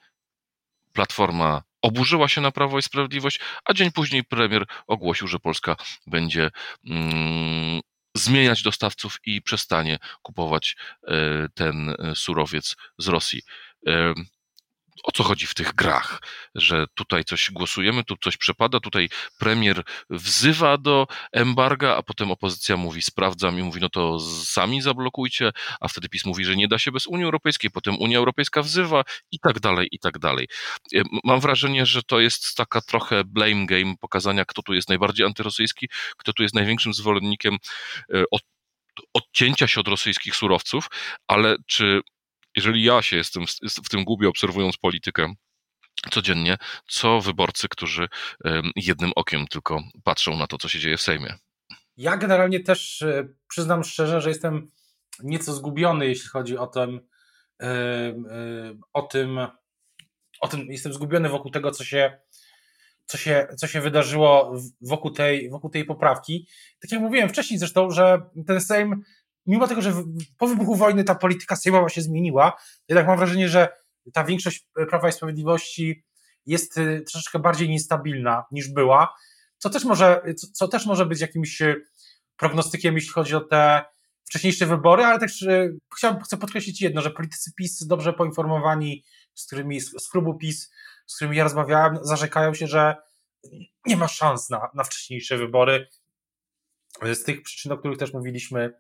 Platforma 0.92 1.62
oburzyła 1.82 2.28
się 2.28 2.40
na 2.40 2.50
Prawo 2.50 2.78
i 2.78 2.82
Sprawiedliwość, 2.82 3.40
a 3.64 3.72
dzień 3.72 3.92
później 3.92 4.24
premier 4.24 4.66
ogłosił, 4.86 5.28
że 5.28 5.38
Polska 5.38 5.76
będzie 6.06 6.50
mm, 6.86 7.80
zmieniać 8.16 8.62
dostawców 8.62 9.18
i 9.26 9.42
przestanie 9.42 9.98
kupować 10.22 10.76
e, 11.08 11.48
ten 11.54 11.90
e, 11.90 12.14
surowiec 12.14 12.76
z 12.98 13.08
Rosji 13.08 13.42
o 15.05 15.12
co 15.12 15.22
chodzi 15.22 15.46
w 15.46 15.55
tych 15.55 15.74
grach, 15.74 16.22
że 16.55 16.87
tutaj 16.94 17.24
coś 17.24 17.50
głosujemy, 17.50 18.05
tu 18.05 18.16
coś 18.16 18.37
przepada, 18.37 18.81
tutaj 18.81 19.09
premier 19.38 19.83
wzywa 20.11 20.78
do 20.78 21.07
embarga, 21.33 21.96
a 21.96 22.02
potem 22.02 22.31
opozycja 22.31 22.76
mówi 22.76 23.02
sprawdzam 23.02 23.59
i 23.59 23.62
mówi 23.62 23.81
no 23.81 23.88
to 23.88 24.20
sami 24.44 24.83
zablokujcie, 24.83 25.50
a 25.81 25.88
wtedy 25.88 26.09
PiS 26.09 26.24
mówi, 26.24 26.44
że 26.44 26.57
nie 26.57 26.68
da 26.68 26.78
się 26.78 26.92
bez 26.92 27.07
Unii 27.07 27.24
Europejskiej, 27.24 27.70
potem 27.70 27.98
Unia 27.98 28.18
Europejska 28.18 28.62
wzywa 28.62 29.05
i 29.31 29.38
tak 29.38 29.61
dalej, 29.61 29.88
i 29.92 29.98
tak 29.98 30.18
dalej. 30.18 30.48
E, 30.94 31.02
mam 31.24 31.40
wrażenie, 31.40 31.87
że 31.87 32.02
to 32.02 32.20
jest 32.20 32.57
taka 32.57 32.81
trochę 32.81 33.24
blame 33.24 33.66
game 33.66 33.94
pokazania, 34.00 34.44
kto 34.44 34.62
tu 34.62 34.74
jest 34.74 34.88
najbardziej 34.88 35.26
antyrosyjski, 35.26 35.88
kto 36.16 36.33
tu 36.33 36.42
jest 36.42 36.55
największym 36.55 36.94
zwolennikiem 36.94 37.57
e, 38.14 38.24
od 38.31 38.42
odcięcia 39.14 39.66
się 39.66 39.81
od 39.81 39.88
rosyjskich 39.88 40.37
surowców, 40.37 40.87
ale 41.28 41.57
czy 41.66 42.00
jeżeli 42.56 42.84
ja 42.84 43.02
się 43.02 43.16
jestem 43.16 43.44
w 43.84 43.88
tym 43.88 44.04
gubię, 44.04 44.28
obserwując 44.28 44.76
politykę 44.76 45.34
codziennie, 46.10 46.56
co 46.88 47.20
wyborcy, 47.20 47.68
którzy 47.68 48.08
jednym 48.76 49.12
okiem 49.16 49.46
tylko 49.46 49.82
patrzą 50.04 50.36
na 50.36 50.46
to, 50.46 50.58
co 50.58 50.68
się 50.68 50.78
dzieje 50.78 50.96
w 50.96 51.02
Sejmie. 51.02 51.34
Ja 51.96 52.16
generalnie 52.16 52.60
też 52.60 53.02
e, 53.02 53.28
przyznam 53.48 53.84
szczerze, 53.84 54.20
że 54.20 54.28
jestem 54.28 54.70
nieco 55.22 55.52
zgubiony, 55.52 56.06
jeśli 56.06 56.28
chodzi 56.28 56.58
o 56.58 56.66
ten, 56.66 57.00
e, 57.62 57.66
e, 57.66 58.14
o 58.92 59.02
tym, 59.02 59.38
o 60.40 60.48
tym 60.48 60.60
jestem 60.60 60.92
zgubiony 60.92 61.28
wokół 61.28 61.50
tego, 61.50 61.70
co 61.70 61.84
się, 61.84 62.18
co 63.06 63.18
się, 63.18 63.46
co 63.56 63.66
się 63.66 63.80
wydarzyło 63.80 64.54
wokół 64.80 65.10
tej, 65.10 65.50
wokół 65.50 65.70
tej 65.70 65.84
poprawki. 65.84 66.48
Tak 66.80 66.92
jak 66.92 67.00
mówiłem 67.00 67.28
wcześniej 67.28 67.58
zresztą, 67.58 67.90
że 67.90 68.22
ten 68.46 68.60
Sejm 68.60 69.02
mimo 69.46 69.68
tego, 69.68 69.83
że 69.83 69.92
po 70.38 70.46
wybuchu 70.46 70.74
wojny 70.74 71.05
ta 71.05 71.14
polityka 71.14 71.57
sejmowa 71.57 71.88
się 71.88 72.02
zmieniła, 72.02 72.52
jednak 72.88 73.07
mam 73.07 73.18
wrażenie, 73.18 73.48
że 73.48 73.68
ta 74.12 74.24
większość 74.24 74.66
Prawa 74.90 75.09
i 75.09 75.12
Sprawiedliwości 75.12 76.05
jest 76.46 76.78
y, 76.78 77.05
troszeczkę 77.11 77.38
bardziej 77.38 77.68
niestabilna 77.68 78.44
niż 78.50 78.68
była, 78.68 79.14
co 79.59 79.70
też 79.70 79.85
może, 79.85 80.22
co 80.52 80.68
też 80.68 80.87
może 80.87 81.07
być 81.07 81.20
jakimś 81.20 81.62
prognostykiem, 82.37 82.94
jeśli 82.94 83.11
chodzi 83.11 83.35
o 83.35 83.40
te 83.40 83.85
wcześniejsze 84.24 84.66
wybory, 84.66 85.05
ale 85.05 85.18
też 85.18 85.44
chciałbym, 85.96 86.22
chcę 86.22 86.37
podkreślić 86.37 86.83
jedno, 86.83 87.02
że 87.02 87.11
politycy 87.11 87.52
PiS 87.57 87.87
dobrze 87.87 88.12
poinformowani, 88.12 89.05
z 89.35 89.46
którymi, 89.46 89.81
z 89.81 90.09
klubu 90.09 90.35
PiS, 90.35 90.70
z 91.07 91.16
którymi 91.16 91.37
ja 91.37 91.44
rozmawiałem, 91.44 91.98
zarzekają 92.02 92.55
się, 92.55 92.66
że 92.66 92.96
nie 93.87 93.96
ma 93.96 94.09
szans 94.09 94.50
na, 94.50 94.70
na 94.74 94.85
wcześniejsze 94.85 95.38
wybory. 95.38 95.88
Z 97.02 97.22
tych 97.24 97.42
przyczyn, 97.42 97.72
o 97.72 97.78
których 97.78 97.98
też 97.98 98.12
mówiliśmy 98.12 98.72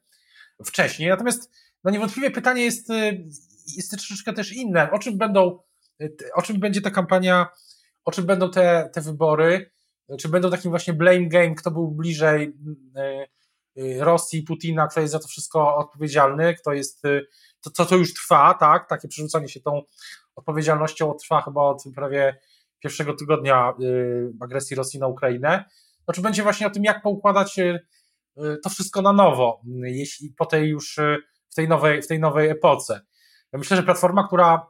wcześniej. 0.64 1.08
Natomiast 1.08 1.50
no 1.84 1.90
niewątpliwie 1.90 2.30
pytanie 2.30 2.64
jest, 2.64 2.90
y, 2.90 3.28
jest 3.76 3.90
troszeczkę 3.90 4.32
też 4.32 4.52
inne. 4.52 4.90
O 4.90 4.98
czym 4.98 5.18
będą, 5.18 5.58
y, 6.02 6.16
o 6.34 6.42
czym 6.42 6.60
będzie 6.60 6.80
ta 6.80 6.90
kampania, 6.90 7.48
o 8.04 8.12
czym 8.12 8.26
będą 8.26 8.50
te, 8.50 8.90
te 8.92 9.00
wybory? 9.00 9.70
Czy 10.20 10.28
będą 10.28 10.50
takim 10.50 10.70
właśnie 10.70 10.94
blame 10.94 11.28
game, 11.28 11.54
kto 11.54 11.70
był 11.70 11.90
bliżej 11.90 12.56
y, 13.78 14.04
Rosji, 14.04 14.42
Putina, 14.42 14.86
kto 14.86 15.00
jest 15.00 15.12
za 15.12 15.18
to 15.18 15.28
wszystko 15.28 15.76
odpowiedzialny, 15.76 16.54
kto 16.54 16.72
jest, 16.72 17.02
to, 17.60 17.70
to, 17.70 17.86
to 17.86 17.96
już 17.96 18.14
trwa, 18.14 18.54
tak? 18.54 18.88
Takie 18.88 19.08
przerzucanie 19.08 19.48
się 19.48 19.60
tą 19.60 19.82
odpowiedzialnością 20.36 21.14
trwa 21.14 21.42
chyba 21.42 21.60
od 21.62 21.84
prawie 21.94 22.38
pierwszego 22.78 23.14
tygodnia 23.14 23.74
agresji 24.40 24.76
Rosji 24.76 25.00
na 25.00 25.06
Ukrainę. 25.06 25.64
No, 26.08 26.14
czy 26.14 26.20
będzie 26.20 26.42
właśnie 26.42 26.66
o 26.66 26.70
tym, 26.70 26.84
jak 26.84 27.02
poukładać 27.02 27.58
to 28.36 28.70
wszystko 28.70 29.02
na 29.02 29.12
nowo, 29.12 29.62
y, 29.84 29.90
jeśli 29.90 30.34
po 30.38 30.46
tej 30.46 30.68
już 30.68 30.98
y, 30.98 31.18
w 31.50 31.54
tej 31.54 31.68
nowej, 31.68 32.02
w 32.02 32.06
tej 32.06 32.18
nowej 32.18 32.48
epoce. 32.48 33.00
Ja 33.52 33.58
myślę, 33.58 33.76
że 33.76 33.82
platforma, 33.82 34.26
która 34.26 34.66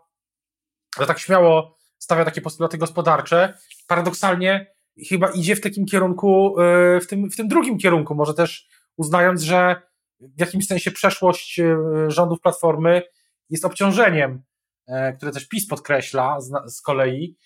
tak 1.07 1.18
śmiało 1.18 1.77
stawia 1.98 2.25
takie 2.25 2.40
postulaty 2.40 2.79
gospodarcze, 2.79 3.59
paradoksalnie 3.87 4.75
chyba 5.09 5.31
idzie 5.31 5.57
w 5.57 5.61
takim 5.61 5.87
kierunku, 5.87 6.57
w 7.03 7.07
tym, 7.09 7.31
w 7.31 7.37
tym 7.37 7.48
drugim 7.48 7.79
kierunku, 7.79 8.14
może 8.14 8.35
też 8.35 8.68
uznając, 8.96 9.42
że 9.42 9.83
w 10.20 10.40
jakimś 10.40 10.66
sensie 10.66 10.90
przeszłość 10.90 11.61
rządów 12.09 12.40
Platformy 12.40 13.03
jest 13.51 13.64
obciążeniem, 13.64 14.42
które 15.16 15.33
też 15.33 15.48
PiS 15.48 15.66
podkreśla 15.66 16.40
z, 16.40 16.51
z 16.66 16.83
kolei 16.83 17.37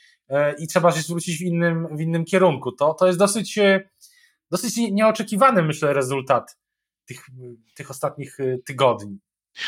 i 0.58 0.66
trzeba 0.66 0.92
się 0.92 1.00
zwrócić 1.00 1.38
w 1.38 1.42
innym, 1.42 1.96
w 1.96 2.00
innym 2.00 2.24
kierunku. 2.24 2.72
To, 2.72 2.94
to 2.94 3.06
jest 3.06 3.18
dosyć 3.18 3.58
dosyć 4.50 4.76
nieoczekiwany, 4.76 5.62
myślę, 5.62 5.92
rezultat 5.92 6.56
tych, 7.06 7.26
tych 7.74 7.90
ostatnich 7.90 8.40
y, 8.40 8.58
tygodni. 8.66 9.18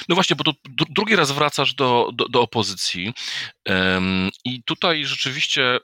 No 0.08 0.14
właśnie, 0.14 0.36
bo 0.36 0.44
to 0.44 0.52
drugi 0.90 1.16
raz 1.16 1.32
wracasz 1.32 1.74
do, 1.74 2.10
do, 2.14 2.28
do 2.28 2.42
opozycji 2.42 3.14
um, 3.68 4.28
i 4.44 4.62
tutaj 4.62 5.04
rzeczywiście 5.04 5.78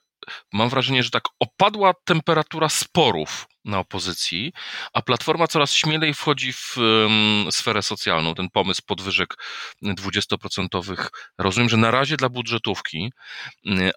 mam 0.53 0.69
wrażenie, 0.69 1.03
że 1.03 1.11
tak 1.11 1.23
opadła 1.41 1.95
temperatura 2.05 2.69
sporów 2.69 3.47
na 3.65 3.79
opozycji, 3.79 4.53
a 4.93 5.03
Platforma 5.03 5.47
coraz 5.47 5.73
śmielej 5.73 6.15
wchodzi 6.15 6.53
w 6.53 6.77
um, 6.79 7.53
sferę 7.53 7.83
socjalną. 7.83 8.35
Ten 8.35 8.51
pomysł 8.51 8.83
podwyżek 8.87 9.35
20% 9.83 11.09
rozumiem, 11.39 11.69
że 11.69 11.77
na 11.77 11.91
razie 11.91 12.17
dla 12.17 12.29
budżetówki, 12.29 13.13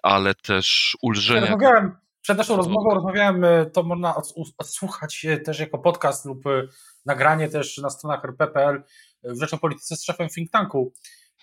ale 0.02 0.34
też 0.34 0.96
ulżenia. 1.02 1.56
Ja 1.60 1.98
przed 2.22 2.38
naszą 2.38 2.56
rozmową 2.56 2.94
rozmawiałem, 2.94 3.44
e, 3.44 3.66
to 3.66 3.82
można 3.82 4.14
odsłuchać 4.58 5.26
też 5.44 5.60
jako 5.60 5.78
podcast 5.78 6.24
lub 6.24 6.46
e, 6.46 6.62
nagranie 7.06 7.48
też 7.48 7.78
na 7.78 7.90
stronach 7.90 8.24
rp.pl 8.24 8.82
e, 9.22 9.32
w 9.32 9.40
Rzecz 9.40 9.54
o 9.54 9.58
Polityce 9.58 9.96
z 9.96 10.04
szefem 10.04 10.28
think 10.28 10.50
tanku 10.50 10.92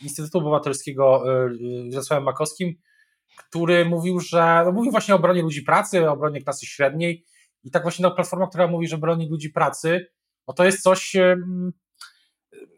Instytutu 0.01 0.37
Obywatelskiego 0.37 1.23
Wiesławem 1.89 2.23
Makowskim, 2.23 2.75
który 3.37 3.85
mówił, 3.85 4.19
że 4.19 4.61
no 4.65 4.71
mówił 4.71 4.91
właśnie 4.91 5.13
o 5.13 5.17
obronie 5.17 5.41
ludzi 5.41 5.61
pracy, 5.61 6.09
o 6.09 6.13
obronie 6.13 6.41
klasy 6.41 6.65
średniej. 6.65 7.25
I 7.63 7.71
tak 7.71 7.83
właśnie 7.83 8.03
no, 8.03 8.11
platforma, 8.11 8.47
która 8.47 8.67
mówi, 8.67 8.87
że 8.87 8.97
broni 8.97 9.29
ludzi 9.29 9.49
pracy, 9.49 10.07
no 10.47 10.53
to 10.53 10.65
jest 10.65 10.81
coś, 10.81 11.13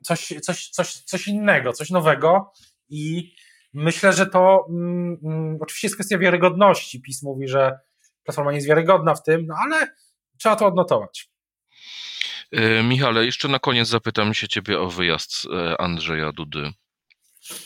coś, 0.03 0.33
coś, 0.41 0.69
coś, 0.69 0.93
coś 0.93 1.27
innego, 1.27 1.73
coś 1.73 1.89
nowego. 1.89 2.51
I 2.89 3.33
myślę, 3.73 4.13
że 4.13 4.25
to 4.25 4.65
mm, 4.69 5.17
mm, 5.23 5.57
oczywiście 5.61 5.87
jest 5.87 5.95
kwestia 5.95 6.17
wiarygodności. 6.17 7.01
PiS 7.01 7.23
mówi, 7.23 7.47
że 7.47 7.79
Platforma 8.27 8.51
nie 8.51 8.57
jest 8.57 8.67
wiarygodna 8.67 9.15
w 9.15 9.23
tym, 9.23 9.45
no 9.45 9.55
ale 9.63 9.87
trzeba 10.37 10.55
to 10.55 10.65
odnotować. 10.65 11.29
E, 12.51 12.83
Michale, 12.83 13.25
jeszcze 13.25 13.47
na 13.47 13.59
koniec 13.59 13.87
zapytam 13.87 14.33
się 14.33 14.47
ciebie 14.47 14.79
o 14.79 14.87
wyjazd 14.87 15.31
e, 15.45 15.81
Andrzeja 15.81 16.31
Dudy. 16.31 16.71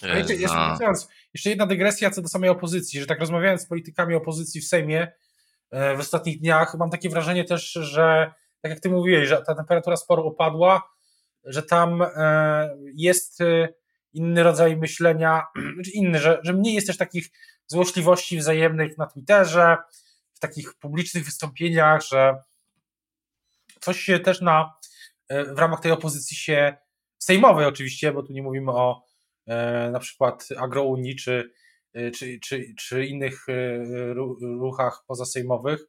E, 0.04 0.20
jeszcze, 0.20 0.56
na... 0.56 0.78
jeszcze 1.34 1.50
jedna 1.50 1.66
dygresja 1.66 2.12
co 2.12 2.22
do 2.22 2.28
samej 2.28 2.50
opozycji, 2.50 3.00
że 3.00 3.06
tak 3.06 3.20
rozmawiając 3.20 3.62
z 3.62 3.68
politykami 3.68 4.16
opozycji 4.16 4.62
w 4.62 4.68
Sejmie 4.68 5.12
w 5.72 6.00
ostatnich 6.00 6.40
dniach, 6.40 6.76
mam 6.80 6.90
takie 6.90 7.10
wrażenie 7.10 7.44
też, 7.44 7.72
że 7.72 8.34
tak 8.62 8.70
jak 8.70 8.80
ty 8.80 8.90
mówiłeś, 8.90 9.30
że 9.30 9.42
ta 9.48 9.56
temperatura 9.56 9.98
sporo 9.98 10.24
opadła, 10.26 10.90
że 11.44 11.64
tam 11.64 12.04
jest 12.96 13.40
inny 14.14 14.44
rodzaj 14.44 14.78
myślenia, 14.78 15.44
znaczy 15.76 15.92
inny, 15.94 16.20
że, 16.20 16.40
że 16.44 16.54
mniej 16.54 16.74
jest 16.74 16.88
też 16.88 16.98
takich 16.98 17.30
złośliwości 17.68 18.38
wzajemnych 18.38 18.98
na 18.98 19.06
Twitterze, 19.08 19.78
takich 20.42 20.74
publicznych 20.80 21.26
wystąpieniach, 21.26 22.02
że 22.02 22.44
coś 23.82 24.00
się 24.00 24.20
też 24.20 24.42
na, 24.42 24.74
e, 25.30 25.54
w 25.54 25.60
ramach 25.60 25.80
tej 25.80 25.92
opozycji 25.92 26.38
się, 26.38 26.78
sejmowej 27.18 27.66
oczywiście, 27.66 28.12
bo 28.12 28.24
tu 28.24 28.34
nie 28.34 28.44
mówimy 28.44 28.72
o 28.72 29.04
e, 29.48 29.90
na 29.92 30.00
przykład 30.00 30.48
agrounii 30.58 31.16
czy, 31.16 31.52
e, 31.94 32.12
czy, 32.12 32.40
czy, 32.40 32.74
czy 32.78 33.06
innych 33.06 33.46
ruchach 34.42 35.04
pozasejmowych, 35.08 35.86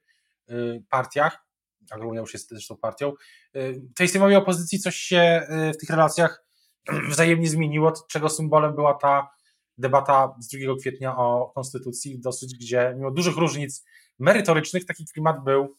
partiach, 0.90 1.46
agrounia 1.90 2.20
już 2.20 2.32
jest 2.32 2.48
zresztą 2.48 2.76
partią, 2.76 3.12
w 3.54 3.94
tej 3.96 4.08
sejmowej 4.08 4.36
opozycji 4.36 4.78
coś 4.78 4.96
się 4.96 5.46
w 5.74 5.76
tych 5.80 5.90
relacjach 5.90 6.44
wzajemnie 7.10 7.48
zmieniło, 7.48 7.92
czego 8.10 8.28
symbolem 8.28 8.74
była 8.74 8.94
ta 8.94 9.30
debata 9.78 10.34
z 10.40 10.48
2 10.48 10.74
kwietnia 10.80 11.16
o 11.16 11.52
konstytucji, 11.54 12.20
dosyć 12.20 12.54
gdzie 12.54 12.94
mimo 12.96 13.10
dużych 13.10 13.36
różnic 13.36 13.84
merytorycznych 14.18 14.86
taki 14.86 15.04
klimat 15.14 15.44
był, 15.44 15.76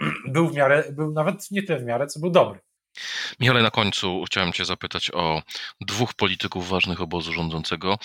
był 0.34 0.48
w 0.48 0.54
miarę, 0.54 0.84
był 0.92 1.12
nawet 1.12 1.50
nie 1.50 1.62
tyle 1.62 1.78
w 1.78 1.84
miarę, 1.84 2.06
co 2.06 2.20
był 2.20 2.30
dobry. 2.30 2.60
Michale, 3.40 3.62
na 3.62 3.70
końcu 3.70 4.24
chciałem 4.24 4.52
Cię 4.52 4.64
zapytać 4.64 5.10
o 5.14 5.42
dwóch 5.80 6.14
polityków 6.14 6.68
ważnych 6.68 7.00
obozu 7.00 7.32
rządzącego. 7.32 7.98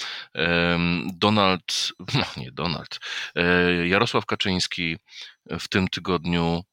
Donald, 1.13 1.91
no 2.13 2.25
nie 2.37 2.51
Donald, 2.51 2.99
e, 3.35 3.87
Jarosław 3.87 4.25
Kaczyński 4.25 4.97
w 5.45 5.67
tym 5.67 5.87
tygodniu 5.87 6.63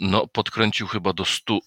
no, 0.00 0.26
podkręcił 0.26 0.86
chyba 0.86 1.12
do 1.12 1.24
100, 1.24 1.58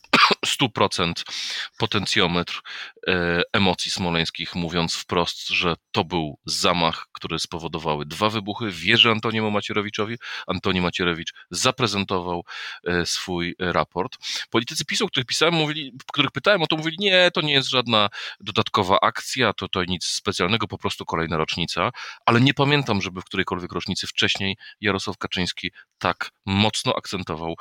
100% 0.45 1.13
potencjometr 1.77 2.61
e, 3.07 3.41
emocji 3.53 3.91
smoleńskich, 3.91 4.55
mówiąc 4.55 4.95
wprost, 4.95 5.47
że 5.47 5.75
to 5.91 6.03
był 6.03 6.39
zamach, 6.45 7.05
który 7.11 7.39
spowodowały 7.39 8.05
dwa 8.05 8.29
wybuchy 8.29 8.71
w 8.71 8.79
wieży 8.79 9.11
Antoniemu 9.11 9.51
Macierewiczowi. 9.51 10.15
Antoni 10.47 10.81
Macierewicz 10.81 11.33
zaprezentował 11.51 12.43
e, 12.83 13.05
swój 13.05 13.55
raport. 13.59 14.17
Politycy 14.49 14.85
PiSu, 14.85 15.07
których 15.07 15.27
pisałem, 15.27 15.53
mówili, 15.53 15.93
których 16.13 16.31
pytałem 16.31 16.61
o 16.61 16.67
to, 16.67 16.77
mówili, 16.77 16.97
nie, 16.99 17.31
to 17.33 17.41
nie 17.41 17.53
jest 17.53 17.69
żadna 17.69 18.09
dodatkowa 18.39 18.99
akcja, 19.01 19.53
to, 19.53 19.67
to 19.67 19.83
nic 19.83 20.05
specjalnego, 20.05 20.67
po 20.67 20.77
prostu 20.77 21.05
kolejna 21.05 21.37
rocznica, 21.37 21.91
ale 22.25 22.41
nie 22.41 22.53
pamiętam, 22.53 23.01
żeby 23.01 23.21
w 23.21 23.25
którejkolwiek 23.25 23.71
rocznicy 23.71 24.07
wcześniej 24.07 24.57
Jarosław 24.81 25.17
Kaczyński 25.17 25.71
tak 25.97 26.31
mocno 26.45 26.95
akcentował 26.95 27.55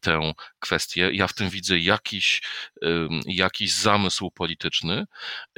tę 0.00 0.32
kwestię. 0.58 1.10
Ja 1.12 1.26
w 1.26 1.34
tym 1.34 1.50
widzę 1.50 1.78
jakiś, 1.78 2.42
jakiś 3.26 3.72
zamysł 3.74 4.30
polityczny. 4.30 5.04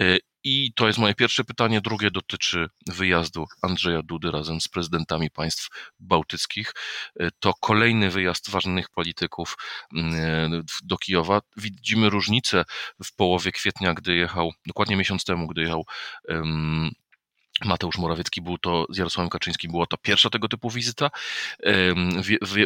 Y, 0.00 0.18
I 0.44 0.72
to 0.74 0.86
jest 0.86 0.98
moje 0.98 1.14
pierwsze 1.14 1.44
pytanie. 1.44 1.80
Drugie 1.80 2.10
dotyczy 2.10 2.68
wyjazdu 2.86 3.46
Andrzeja 3.62 4.02
Dudy 4.02 4.30
razem 4.30 4.60
z 4.60 4.68
prezydentami 4.68 5.30
państw 5.30 5.68
bałtyckich. 5.98 6.74
Y, 7.20 7.28
to 7.40 7.54
kolejny 7.60 8.10
wyjazd 8.10 8.50
ważnych 8.50 8.88
polityków 8.88 9.56
do 10.82 10.98
Kijowa. 10.98 11.40
Widzimy 11.56 12.10
różnicę 12.10 12.64
w 13.04 13.16
połowie 13.16 13.52
kwietnia, 13.52 13.94
gdy 13.94 14.14
jechał, 14.16 14.52
dokładnie 14.66 14.96
miesiąc 14.96 15.24
temu, 15.24 15.46
gdy 15.46 15.62
jechał 15.62 15.84
Mateusz 17.64 17.98
Morawiecki 17.98 18.42
był 18.42 18.58
to, 18.58 18.86
z 18.90 18.98
Jarosławem 18.98 19.30
Kaczyńskim 19.30 19.70
była 19.70 19.86
to 19.86 19.96
pierwsza 19.96 20.30
tego 20.30 20.48
typu 20.48 20.70
wizyta. 20.70 21.10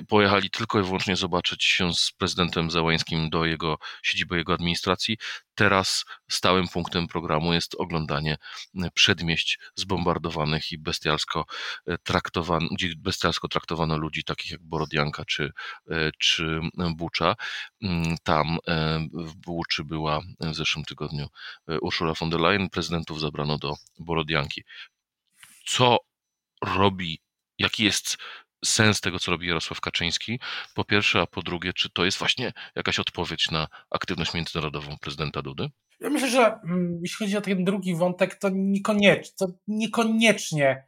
Pojechali 0.09 0.51
tylko 0.51 0.81
i 0.81 0.83
wyłącznie 0.83 1.17
zobaczyć 1.17 1.65
się 1.65 1.95
z 1.95 2.13
prezydentem 2.13 2.71
Załańskim 2.71 3.31
do 3.31 3.45
jego 3.45 3.79
siedziby, 4.03 4.37
jego 4.37 4.55
administracji. 4.55 5.19
Teraz 5.55 6.05
stałym 6.31 6.69
punktem 6.69 7.09
programu 7.09 7.53
jest 7.53 7.75
oglądanie 7.79 8.37
przedmieść 8.95 9.59
zbombardowanych 9.75 10.73
i 10.73 10.79
bestialsko 10.79 11.47
e, 11.87 11.99
traktowanych, 11.99 12.71
gdzie 12.73 12.89
bestialsko 12.97 13.49
traktowano 13.49 13.99
ludzi 13.99 14.25
takich 14.25 14.51
jak 14.51 14.63
Borodianka 14.63 15.25
czy, 15.25 15.53
e, 15.91 16.11
czy 16.19 16.61
Bucza. 16.97 17.35
Mm, 17.83 18.17
tam 18.23 18.59
e, 18.69 19.07
w 19.13 19.35
Buczy 19.35 19.85
była 19.85 20.21
w 20.41 20.55
zeszłym 20.55 20.85
tygodniu 20.85 21.29
Ursula 21.81 22.13
von 22.21 22.31
der 22.31 22.41
Leyen. 22.41 22.71
Prezydentów 22.71 23.21
zabrano 23.21 23.59
do 23.59 23.75
Borodianki. 23.99 24.65
Co 25.67 25.99
robi, 26.65 27.21
jaki 27.59 27.85
jest 27.85 28.17
sens 28.65 29.01
tego, 29.01 29.19
co 29.19 29.31
robi 29.31 29.47
Jarosław 29.47 29.81
Kaczyński, 29.81 30.41
po 30.75 30.85
pierwsze, 30.85 31.21
a 31.21 31.27
po 31.27 31.43
drugie, 31.43 31.73
czy 31.73 31.91
to 31.91 32.05
jest 32.05 32.19
właśnie 32.19 32.53
jakaś 32.75 32.99
odpowiedź 32.99 33.51
na 33.51 33.69
aktywność 33.91 34.35
międzynarodową 34.35 34.97
prezydenta 34.99 35.43
Dudy? 35.43 35.71
Ja 36.01 36.11
myślę, 36.11 36.31
że 36.31 36.59
mm, 36.65 36.99
jeśli 37.03 37.27
chodzi 37.27 37.37
o 37.37 37.41
ten 37.41 37.65
drugi 37.65 37.95
wątek, 37.95 38.35
to 38.35 38.49
niekoniecznie, 38.53 39.35
to 39.39 39.47
niekoniecznie 39.69 40.87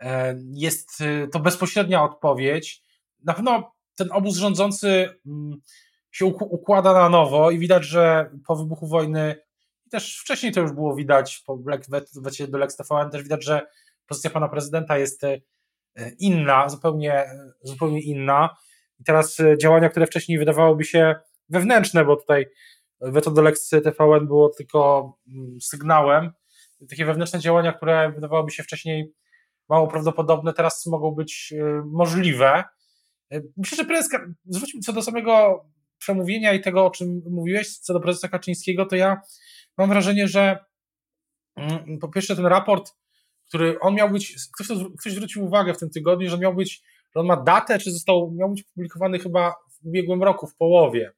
e, 0.00 0.34
jest 0.52 1.00
e, 1.00 1.28
to 1.28 1.40
bezpośrednia 1.40 2.02
odpowiedź. 2.02 2.82
Na 3.24 3.34
pewno 3.34 3.74
ten 3.94 4.08
obóz 4.12 4.36
rządzący 4.36 5.20
mm, 5.26 5.60
się 6.10 6.26
układa 6.26 6.92
na 6.92 7.08
nowo 7.08 7.50
i 7.50 7.58
widać, 7.58 7.84
że 7.84 8.30
po 8.46 8.56
wybuchu 8.56 8.86
wojny, 8.86 9.36
też 9.90 10.18
wcześniej 10.18 10.52
to 10.52 10.60
już 10.60 10.72
było 10.72 10.94
widać, 10.94 11.42
po 11.46 11.58
wecie 12.16 12.48
do 12.48 12.58
Lex 12.58 12.76
TVN 12.76 13.10
też 13.10 13.22
widać, 13.22 13.44
że 13.44 13.66
pozycja 14.12 14.30
pana 14.30 14.48
prezydenta 14.48 14.98
jest 14.98 15.24
e, 15.24 15.40
inna, 16.18 16.68
zupełnie, 16.68 17.24
zupełnie 17.62 18.00
inna. 18.00 18.56
I 19.00 19.04
teraz 19.04 19.40
e, 19.40 19.58
działania, 19.58 19.88
które 19.88 20.06
wcześniej 20.06 20.38
wydawałoby 20.38 20.84
się 20.84 21.14
wewnętrzne, 21.48 22.04
bo 22.04 22.16
tutaj 22.16 22.46
weto 23.00 23.30
do 23.30 23.42
Lex 23.42 23.68
TVN 23.68 24.26
było 24.26 24.48
tylko 24.48 25.12
mm, 25.28 25.60
sygnałem, 25.60 26.32
takie 26.90 27.04
wewnętrzne 27.04 27.40
działania, 27.40 27.72
które 27.72 28.12
wydawałoby 28.12 28.50
się 28.50 28.62
wcześniej 28.62 29.12
mało 29.68 29.88
prawdopodobne, 29.88 30.52
teraz 30.52 30.86
mogą 30.86 31.10
być 31.10 31.54
e, 31.58 31.82
możliwe. 31.86 32.64
E, 33.32 33.40
myślę, 33.56 33.76
że 33.76 33.84
prezes, 33.84 34.08
zwróćmy 34.44 34.80
co 34.80 34.92
do 34.92 35.02
samego 35.02 35.64
przemówienia 35.98 36.52
i 36.52 36.60
tego, 36.60 36.86
o 36.86 36.90
czym 36.90 37.22
mówiłeś, 37.30 37.78
co 37.78 37.92
do 37.92 38.00
prezesa 38.00 38.28
Kaczyńskiego, 38.28 38.86
to 38.86 38.96
ja 38.96 39.20
mam 39.78 39.88
wrażenie, 39.88 40.28
że 40.28 40.64
mm, 41.56 41.98
po 41.98 42.08
pierwsze 42.08 42.36
ten 42.36 42.46
raport 42.46 43.01
który 43.52 43.80
on 43.80 43.94
miał 43.94 44.10
być, 44.10 44.34
ktoś, 44.52 44.68
ktoś 45.00 45.12
zwrócił 45.12 45.44
uwagę 45.44 45.74
w 45.74 45.78
tym 45.78 45.90
tygodniu, 45.90 46.30
że 46.30 46.38
miał 46.38 46.54
być, 46.54 46.82
że 47.14 47.20
on 47.20 47.26
ma 47.26 47.36
datę, 47.36 47.78
czy 47.78 47.92
został, 47.92 48.32
miał 48.34 48.48
być 48.50 48.62
publikowany 48.62 49.18
chyba 49.18 49.50
w 49.50 49.86
ubiegłym 49.86 50.22
roku, 50.22 50.46
w 50.46 50.54
połowie. 50.54 51.12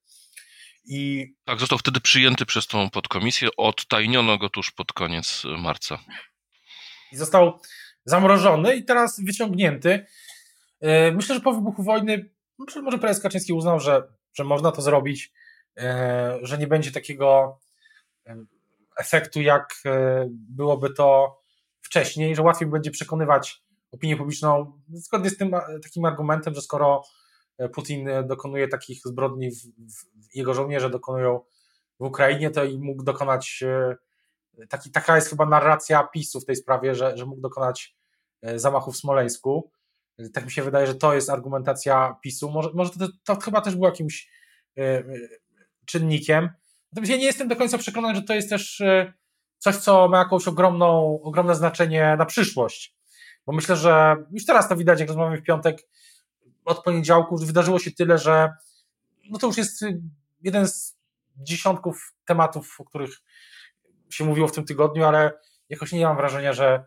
I... 0.84 1.32
Tak, 1.44 1.60
został 1.60 1.78
wtedy 1.78 2.00
przyjęty 2.00 2.46
przez 2.46 2.66
tą 2.66 2.90
podkomisję, 2.90 3.48
odtajniono 3.56 4.38
go 4.38 4.48
tuż 4.48 4.70
pod 4.70 4.92
koniec 4.92 5.42
marca. 5.58 5.98
I 7.12 7.16
został 7.16 7.60
zamrożony 8.04 8.76
i 8.76 8.84
teraz 8.84 9.20
wyciągnięty. 9.20 10.06
E, 10.80 11.12
myślę, 11.12 11.34
że 11.34 11.40
po 11.40 11.52
wybuchu 11.52 11.82
wojny, 11.82 12.30
może 12.82 12.98
prezes 12.98 13.22
Kaczyński 13.22 13.52
uznał, 13.52 13.80
że, 13.80 14.02
że 14.32 14.44
można 14.44 14.72
to 14.72 14.82
zrobić, 14.82 15.32
e, 15.76 16.38
że 16.42 16.58
nie 16.58 16.66
będzie 16.66 16.92
takiego 16.92 17.58
efektu, 18.98 19.42
jak 19.42 19.82
byłoby 20.30 20.90
to 20.90 21.43
wcześniej, 21.94 22.36
że 22.36 22.42
łatwiej 22.42 22.68
będzie 22.68 22.90
przekonywać 22.90 23.62
opinię 23.92 24.16
publiczną 24.16 24.80
zgodnie 24.92 25.30
z 25.30 25.36
tym 25.36 25.50
takim 25.82 26.04
argumentem, 26.04 26.54
że 26.54 26.60
skoro 26.60 27.02
e, 27.58 27.68
Putin 27.68 28.08
dokonuje 28.26 28.68
takich 28.68 29.00
zbrodni, 29.04 29.50
w, 29.50 29.54
w, 29.54 30.34
jego 30.34 30.54
żołnierze 30.54 30.90
dokonują 30.90 31.40
w 32.00 32.04
Ukrainie, 32.04 32.50
to 32.50 32.64
i 32.64 32.78
mógł 32.78 33.02
dokonać, 33.02 33.64
e, 33.66 33.96
taki, 34.66 34.90
taka 34.90 35.16
jest 35.16 35.30
chyba 35.30 35.46
narracja 35.46 36.08
PiSu 36.14 36.40
w 36.40 36.44
tej 36.44 36.56
sprawie, 36.56 36.94
że, 36.94 37.16
że 37.16 37.26
mógł 37.26 37.40
dokonać 37.40 37.96
e, 38.42 38.58
zamachu 38.58 38.92
w 38.92 38.96
Smoleńsku. 38.96 39.70
Tak 40.32 40.44
mi 40.44 40.50
się 40.50 40.62
wydaje, 40.62 40.86
że 40.86 40.94
to 40.94 41.14
jest 41.14 41.30
argumentacja 41.30 42.16
PiSu. 42.22 42.50
Może, 42.50 42.70
może 42.74 42.90
to, 42.90 43.08
to 43.24 43.40
chyba 43.40 43.60
też 43.60 43.74
było 43.74 43.86
jakimś 43.86 44.30
czynnikiem. 45.86 46.50
Natomiast 46.92 47.10
ja 47.10 47.16
nie 47.16 47.24
jestem 47.24 47.48
do 47.48 47.56
końca 47.56 47.78
przekonany, 47.78 48.14
że 48.14 48.22
to 48.22 48.34
jest 48.34 48.50
też 48.50 48.82
coś, 49.58 49.76
co 49.76 50.08
ma 50.08 50.18
jakąś 50.18 50.48
ogromną, 50.48 51.20
ogromne 51.22 51.54
znaczenie 51.54 52.16
na 52.18 52.26
przyszłość. 52.26 52.94
Bo 53.46 53.52
myślę, 53.52 53.76
że 53.76 54.16
już 54.30 54.46
teraz 54.46 54.68
to 54.68 54.76
widać, 54.76 55.00
jak 55.00 55.08
rozmawiamy 55.08 55.38
w 55.38 55.42
piątek, 55.42 55.78
od 56.64 56.82
poniedziałku 56.82 57.36
wydarzyło 57.38 57.78
się 57.78 57.92
tyle, 57.92 58.18
że 58.18 58.52
no 59.30 59.38
to 59.38 59.46
już 59.46 59.56
jest 59.56 59.84
jeden 60.42 60.68
z 60.68 60.96
dziesiątków 61.36 62.14
tematów, 62.24 62.80
o 62.80 62.84
których 62.84 63.10
się 64.10 64.24
mówiło 64.24 64.48
w 64.48 64.52
tym 64.52 64.64
tygodniu, 64.64 65.04
ale 65.04 65.32
jakoś 65.68 65.92
nie 65.92 66.06
mam 66.06 66.16
wrażenia, 66.16 66.52
że, 66.52 66.84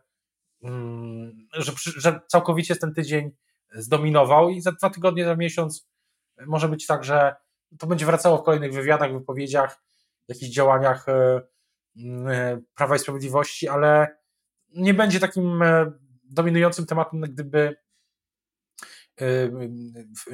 mm, 0.64 1.48
że, 1.54 1.72
że 1.98 2.20
całkowicie 2.28 2.76
ten 2.76 2.94
tydzień 2.94 3.32
zdominował 3.72 4.50
i 4.50 4.62
za 4.62 4.72
dwa 4.72 4.90
tygodnie, 4.90 5.26
za 5.26 5.36
miesiąc 5.36 5.88
może 6.46 6.70
być 6.70 6.88
tak, 6.88 7.04
że 7.04 7.36
to 7.80 7.88
będzie 7.88 8.06
wracało 8.06 8.38
w 8.38 8.44
kolejnych 8.44 8.74
wywiadach, 8.74 9.14
wypowiedziach, 9.14 9.84
jakichś 10.28 10.54
działaniach 10.54 11.10
E, 11.10 11.42
Prawa 12.76 12.96
i 12.96 13.00
Sprawiedliwości, 13.00 13.68
ale 13.68 14.18
nie 14.76 14.94
będzie 14.94 15.20
takim 15.20 15.62
e, 15.62 15.92
dominującym 16.24 16.86
tematem, 16.86 17.22
gdyby 17.22 17.76
e, 19.22 19.26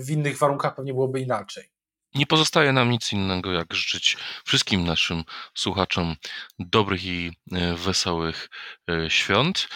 w 0.04 0.10
innych 0.10 0.38
warunkach 0.38 0.76
pewnie 0.76 0.94
byłoby 0.94 1.20
inaczej. 1.20 1.70
Nie 2.16 2.26
pozostaje 2.26 2.72
nam 2.72 2.92
nic 2.92 3.14
innego, 3.14 3.52
jak 3.52 3.74
życzyć 3.74 4.18
wszystkim 4.46 4.84
naszym 4.84 5.24
słuchaczom 5.56 6.16
dobrych 6.60 7.06
i 7.06 7.32
wesołych 7.76 8.50
świąt, 9.08 9.68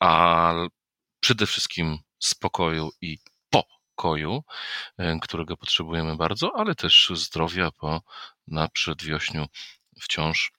a 0.00 0.52
przede 1.20 1.46
wszystkim 1.46 1.98
spokoju 2.18 2.90
i 3.00 3.18
pokoju, 3.50 4.42
którego 5.22 5.56
potrzebujemy 5.56 6.16
bardzo, 6.16 6.52
ale 6.56 6.74
też 6.74 7.12
zdrowia 7.14 7.70
po 7.70 8.02
na 8.46 8.68
przedwiośniu 8.68 9.46
wciąż 10.00 10.52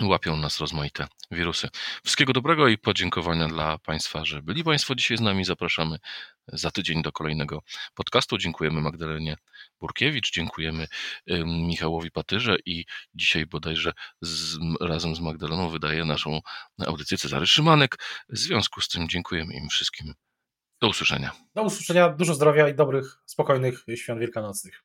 łapią 0.00 0.36
nas 0.36 0.60
rozmaite 0.60 1.06
wirusy. 1.30 1.68
Wszystkiego 2.04 2.32
dobrego 2.32 2.68
i 2.68 2.78
podziękowania 2.78 3.48
dla 3.48 3.78
Państwa, 3.78 4.24
że 4.24 4.42
byli 4.42 4.64
Państwo 4.64 4.94
dzisiaj 4.94 5.16
z 5.16 5.20
nami. 5.20 5.44
Zapraszamy 5.44 5.98
za 6.48 6.70
tydzień 6.70 7.02
do 7.02 7.12
kolejnego 7.12 7.62
podcastu. 7.94 8.38
Dziękujemy 8.38 8.80
Magdalenie 8.80 9.36
Burkiewicz, 9.80 10.32
dziękujemy 10.32 10.86
Michałowi 11.46 12.10
Patyrze 12.10 12.56
i 12.66 12.84
dzisiaj 13.14 13.46
bodajże 13.46 13.92
z, 14.20 14.58
razem 14.80 15.16
z 15.16 15.20
Magdaleną 15.20 15.68
wydaje 15.68 16.04
naszą 16.04 16.40
audycję 16.86 17.18
Cezary 17.18 17.46
Szymanek. 17.46 17.98
W 18.28 18.38
związku 18.38 18.80
z 18.80 18.88
tym 18.88 19.08
dziękujemy 19.08 19.54
im 19.54 19.68
wszystkim. 19.68 20.14
Do 20.80 20.88
usłyszenia. 20.88 21.32
Do 21.54 21.62
usłyszenia, 21.62 22.08
dużo 22.08 22.34
zdrowia 22.34 22.68
i 22.68 22.74
dobrych, 22.74 23.18
spokojnych 23.26 23.84
świąt 23.96 24.20
wielkanocnych. 24.20 24.84